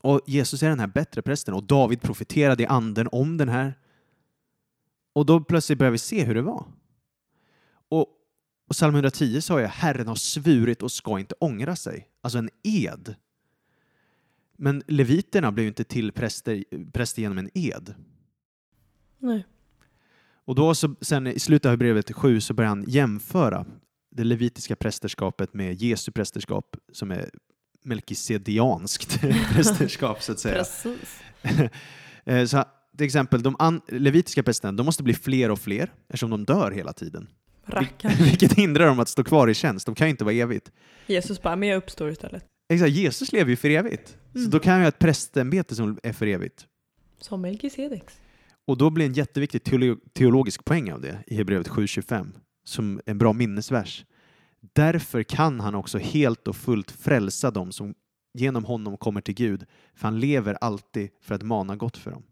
[0.00, 3.74] Och Jesus är den här bättre prästen och David profeterade i anden om den här.
[5.16, 6.66] Och då plötsligt börjar vi se hur det var.
[7.88, 8.08] Och,
[8.68, 12.08] och psalm 110 sa jag, Herren har svurit och ska inte ångra sig.
[12.20, 13.14] Alltså en ed.
[14.56, 17.94] Men leviterna blev inte till präster, präster genom en ed.
[19.18, 19.46] Nej.
[20.44, 23.66] Och då så, sen i slutet av brevet 7 så börjar han jämföra
[24.10, 27.30] det levitiska prästerskapet med Jesu prästerskap som är
[27.84, 29.20] melkisedianskt
[29.52, 30.54] prästerskap så att säga.
[30.54, 31.20] Precis.
[32.28, 32.64] Eh, så
[32.96, 36.92] till exempel, de levitiska prästerna de måste bli fler och fler eftersom de dör hela
[36.92, 37.28] tiden.
[37.66, 38.12] Rackarn.
[38.24, 39.86] Vilket hindrar dem att stå kvar i tjänst.
[39.86, 40.72] De kan ju inte vara evigt.
[41.06, 42.44] Jesus bara, men jag uppstår istället.
[42.68, 44.16] Exakt, Jesus lever ju för evigt.
[44.32, 44.50] Så Mm.
[44.50, 46.66] då kan jag ha ett prästämbete som är för evigt.
[47.20, 48.14] Som Melkisedeks.
[48.66, 52.32] Och då blir en jätteviktig teolo- teologisk poäng av det i Hebreerbrevet 7.25
[52.64, 54.04] som en bra minnesvers.
[54.74, 57.94] Därför kan han också helt och fullt frälsa dem som
[58.38, 62.22] genom honom kommer till Gud, för han lever alltid för att mana gott för dem.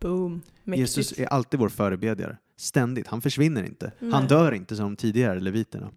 [0.00, 0.42] Boom.
[0.64, 0.80] Mäktigt.
[0.96, 3.06] Jesus är alltid vår förebedjare, ständigt.
[3.06, 3.92] Han försvinner inte.
[4.00, 4.28] Han Nej.
[4.28, 5.90] dör inte som de tidigare leviterna.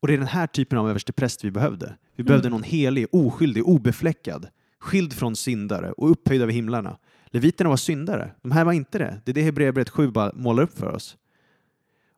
[0.00, 1.96] Och det är den här typen av överstepräst vi behövde.
[2.16, 2.56] Vi behövde Mm.
[2.56, 4.48] någon helig, oskyldig, obefläckad,
[4.78, 6.98] skild från syndare och upphöjd över himlarna.
[7.26, 8.34] Leviterna var syndare.
[8.42, 9.20] De här var inte det.
[9.24, 11.16] Det är det Hebreerbrevet 7 bara målar upp för oss.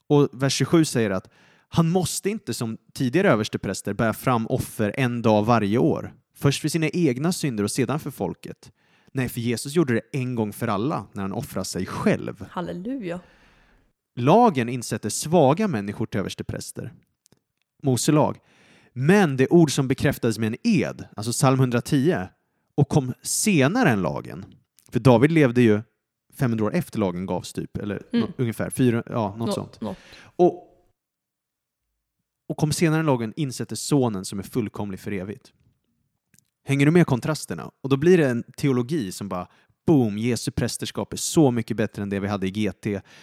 [0.07, 1.29] Och vers 27 säger att
[1.69, 6.15] han måste inte som tidigare överstepräster bära fram offer en dag varje år.
[6.35, 8.73] Först för sina egna synder och sedan för folket.
[9.13, 12.47] Nej, för Jesus gjorde det en gång för alla när han offrade sig själv.
[12.51, 13.21] Halleluja.
[14.17, 16.93] Lagen insätter svaga människor till överstepräster.
[17.83, 18.39] Mose lag.
[18.93, 22.17] Men det ord som bekräftades med en ed, alltså psalm 110,
[22.75, 24.45] och kom senare än lagen.
[24.93, 25.81] För David levde ju
[26.35, 28.27] 500 år efter lagen gavs typ, eller Mm.
[28.27, 29.81] nå- ungefär, fyra, ja, något Nå- sånt.
[29.81, 29.97] Något.
[30.23, 30.67] Och,
[32.49, 35.53] och kom senare än lagen insätter sonen som är fullkomlig för evigt.
[36.65, 37.71] Hänger du med kontrasterna?
[37.81, 39.49] Och då blir det en teologi som bara
[39.87, 42.83] boom, Jesu prästerskap är så mycket bättre än det vi hade i GT.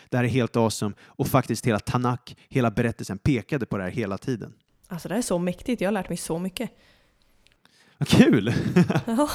[0.09, 0.95] Det här är helt awesome.
[1.01, 4.53] Och faktiskt hela Tanak, hela berättelsen pekade på det här hela tiden.
[4.88, 5.81] Alltså det här är så mäktigt.
[5.81, 6.71] Jag har lärt mig så mycket.
[7.97, 8.53] Vad kul!
[9.05, 9.29] Ja.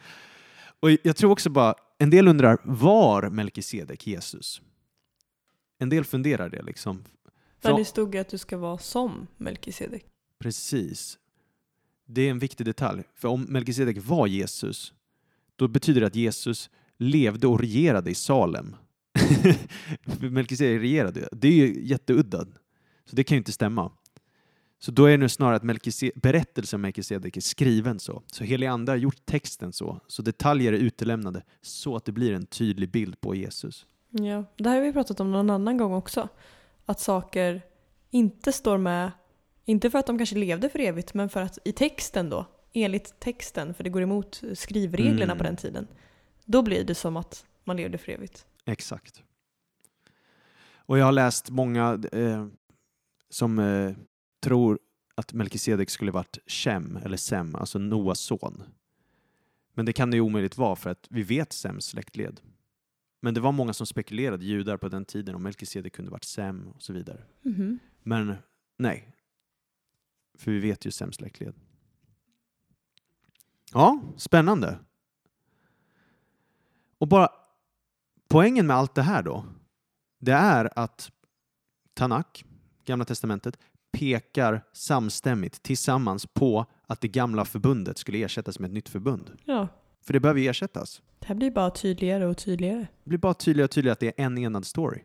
[0.80, 4.62] och jag tror också bara, en del undrar, var Melkisedek Jesus?
[5.78, 7.04] En del funderar det liksom.
[7.62, 10.04] För- det stod ju att du ska vara som Melkisedek.
[10.40, 11.18] Precis.
[12.06, 13.02] Det är en viktig detalj.
[13.14, 14.92] För om Melkisedek var Jesus,
[15.56, 18.76] då betyder det att Jesus levde och regerade i Salem.
[20.20, 21.28] Melkisedek regerade.
[21.32, 22.46] Det är ju jätteudda.
[23.04, 23.92] Så det kan ju inte stämma.
[24.78, 28.22] Så då är det nu snarare att Melkise- berättelsen om Melkisedek är skriven så.
[28.26, 30.00] Så helig ande har gjort texten så.
[30.06, 33.86] Så detaljer är utelämnade så att det blir en tydlig bild på Jesus.
[34.10, 34.44] Ja.
[34.56, 36.28] Det här har vi pratat om någon annan gång också.
[36.86, 37.62] Att saker
[38.10, 39.10] inte står med,
[39.68, 43.20] inte för att de kanske levde för evigt, men för att i texten då, enligt
[43.20, 45.38] texten, för det går emot skrivreglerna Mm.
[45.38, 45.86] på den tiden,
[46.44, 48.46] då blir det som att man levde för evigt.
[48.64, 49.22] Exakt.
[50.76, 52.46] Och jag har läst många eh,
[53.30, 53.92] som eh,
[54.40, 54.78] tror
[55.14, 58.62] att Melkisedek skulle varit Shem, eller Sem, alltså Noas son.
[59.74, 62.40] Men det kan det ju omöjligt vara för att vi vet Sems släktled.
[63.20, 66.68] Men det var många som spekulerade, judar på den tiden, om Melkisedek kunde varit Sem
[66.68, 67.22] och så vidare.
[67.42, 67.78] Mhm.
[68.02, 68.34] Men
[68.78, 69.12] nej.
[70.36, 71.54] För vi vet ju Sems släktled.
[73.72, 74.78] Ja, spännande.
[76.98, 77.28] Och bara
[78.28, 79.44] poängen med allt det här då,
[80.18, 81.10] det är att
[81.94, 82.44] Tanak,
[82.84, 83.58] Gamla Testamentet,
[83.92, 89.30] pekar samstämmigt tillsammans på att det gamla förbundet skulle ersättas med ett nytt förbund.
[89.44, 89.68] Ja,
[90.00, 91.02] För det behöver ersättas.
[91.18, 92.86] det här blir bara tydligare och tydligare.
[93.04, 95.02] Det blir bara tydligare och tydligare att det är en enad story.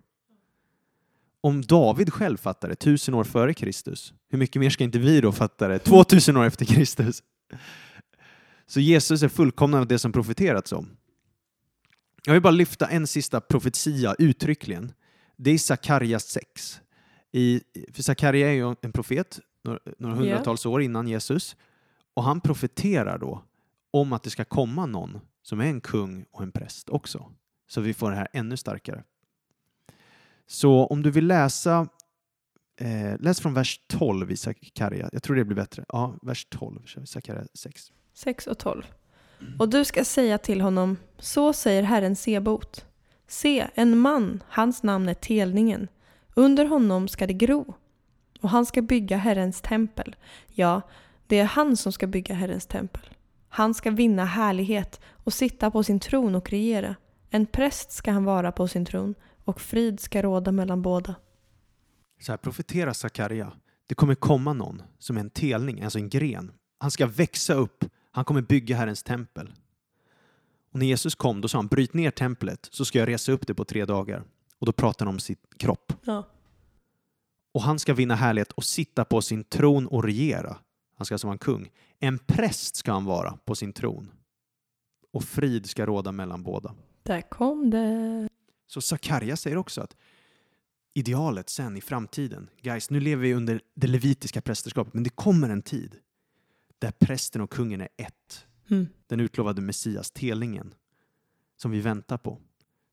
[1.42, 5.22] Om David själv fattar det tusen år före Kristus, hur mycket mer ska inte vi
[5.22, 7.24] då fatta det 2000 år efter Kristus?
[8.66, 10.90] Så Jesus är fullkomnande det som profeterats om.
[12.26, 14.92] Jag vill bara lyfta en sista profetia uttryckligen.
[15.38, 16.82] Det är Sakarjas 6.
[17.32, 17.62] I,
[17.94, 21.56] för Sakarja är ju en profet några, några hundratals år innan Jesus
[22.14, 23.44] och han profeterar då
[23.92, 27.32] om att det ska komma någon som är en kung och en präst också.
[27.68, 29.04] Så vi får det här ännu starkare.
[30.52, 31.88] Så om du vill läsa,
[32.80, 35.10] eh, läs från vers 12 i Sakarja.
[35.12, 35.86] Jag tror det blir bättre.
[35.88, 37.92] Ja, vers 12, Sakarja 6.
[38.14, 38.84] 6 och 12.
[39.60, 42.86] Och du ska säga till honom, så säger Herren Sebot.
[43.28, 45.88] Se, en man, hans namn är Telningen.
[46.34, 47.74] Under honom ska det gro.
[48.42, 50.16] Och han ska bygga Herrens tempel.
[50.48, 50.82] Ja,
[51.28, 53.10] det är han som ska bygga Herrens tempel.
[53.50, 56.96] Han ska vinna härlighet och sitta på sin tron och regera.
[57.30, 59.16] En präst ska han vara på sin tron
[59.46, 61.16] och frid ska råda mellan båda.
[62.22, 63.54] Så här profeterar Sakarja.
[63.88, 66.52] Det kommer komma någon som är en telning, alltså en gren.
[66.78, 67.86] Han ska växa upp.
[68.12, 69.54] Han kommer bygga Herrens tempel.
[70.72, 73.48] Och när Jesus kom, då sa han bryt ner templet så ska jag resa upp
[73.48, 74.24] det på tre dagar.
[74.60, 75.94] Och då pratar han om sin kropp.
[76.04, 76.28] Ja.
[77.54, 80.58] Och han ska vinna härlighet och sitta på sin tron och regera.
[80.98, 81.70] Han ska alltså vara en kung.
[82.00, 84.12] En präst ska han vara på sin tron.
[85.14, 86.76] Och frid ska råda mellan båda.
[87.04, 88.30] Där kom det.
[88.72, 89.96] Så Sakarja säger också att
[90.94, 95.50] idealet sen i framtiden, guys, nu lever vi under det levitiska prästerskapet, men det kommer
[95.50, 95.96] en tid
[96.80, 98.46] där prästen och kungen är ett.
[98.70, 98.88] Mm.
[99.08, 100.74] Den utlovade Messias, telningen,
[101.58, 102.40] som vi väntar på.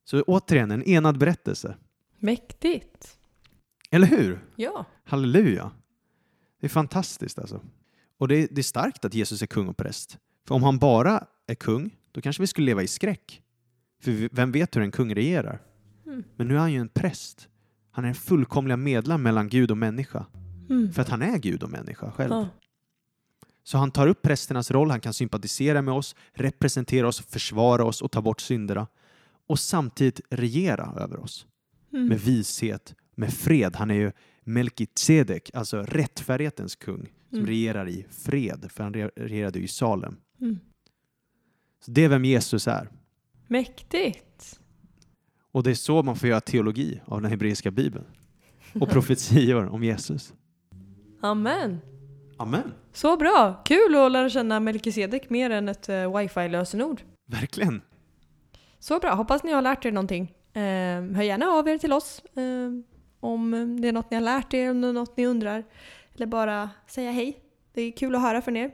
[0.05, 1.77] Så återigen, en enad berättelse.
[2.17, 3.19] Mäktigt.
[3.91, 4.45] Eller hur?
[4.57, 4.87] Ja.
[5.05, 5.71] Halleluja.
[6.61, 7.61] Det är fantastiskt alltså.
[8.17, 10.19] Och det är, det är starkt att Jesus är kung och präst.
[10.45, 13.43] För om han bara är kung, då kanske vi skulle leva i skräck.
[14.01, 15.68] För vem vet hur en kung regerar?
[16.09, 16.25] Mm.
[16.37, 17.49] Men nu är han ju en präst.
[17.91, 20.27] Han är en fullkomliga medlem mellan Gud och människa.
[20.71, 20.93] Mm.
[20.93, 22.33] För att han är Gud och människa själv.
[22.33, 22.49] Ja.
[23.63, 28.03] Så han tar upp prästernas roll, han kan sympatisera med oss, representera oss, försvara oss
[28.03, 28.87] och ta bort synderna.
[29.47, 31.47] Och samtidigt regera över oss.
[31.93, 32.07] Mm.
[32.09, 33.77] Med vishet, med fred.
[33.77, 34.13] Han är ju
[34.45, 37.47] Melkitsedek, alltså rättfärdighetens kung, som Mm.
[37.51, 40.17] regerar i fred, för han re- regerade ju i Salem.
[40.41, 40.59] Mm.
[41.85, 42.89] Så det är vem Jesus är.
[43.49, 44.61] Mäktigt.
[45.53, 48.05] Och det är så man får göra teologi av den hebreiska bibeln.
[48.81, 50.33] Och profetior om Jesus.
[51.21, 51.81] Amen.
[52.37, 52.73] Amen.
[52.93, 53.63] Så bra.
[53.65, 57.01] Kul att lära känna Melkisedek mer än ett uh, wifi-lösenord.
[57.27, 57.83] Verkligen.
[58.79, 59.15] Så bra.
[59.15, 60.35] Hoppas ni har lärt er någonting.
[60.53, 60.63] Eh,
[61.17, 62.71] hör gärna av er till oss eh,
[63.21, 65.65] om det är något ni har lärt er, om det är något ni undrar.
[66.15, 67.41] Eller bara säga hej.
[67.73, 68.71] Det är kul att höra från er.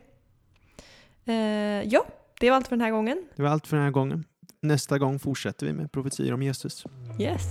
[1.25, 1.35] Eh,
[1.83, 2.07] ja,
[2.41, 3.25] det var allt för den här gången.
[3.37, 4.25] Det var allt för den här gången.
[4.65, 6.85] Nästa gång fortsätter vi med profetior om Jesus.
[7.19, 7.43] Yes.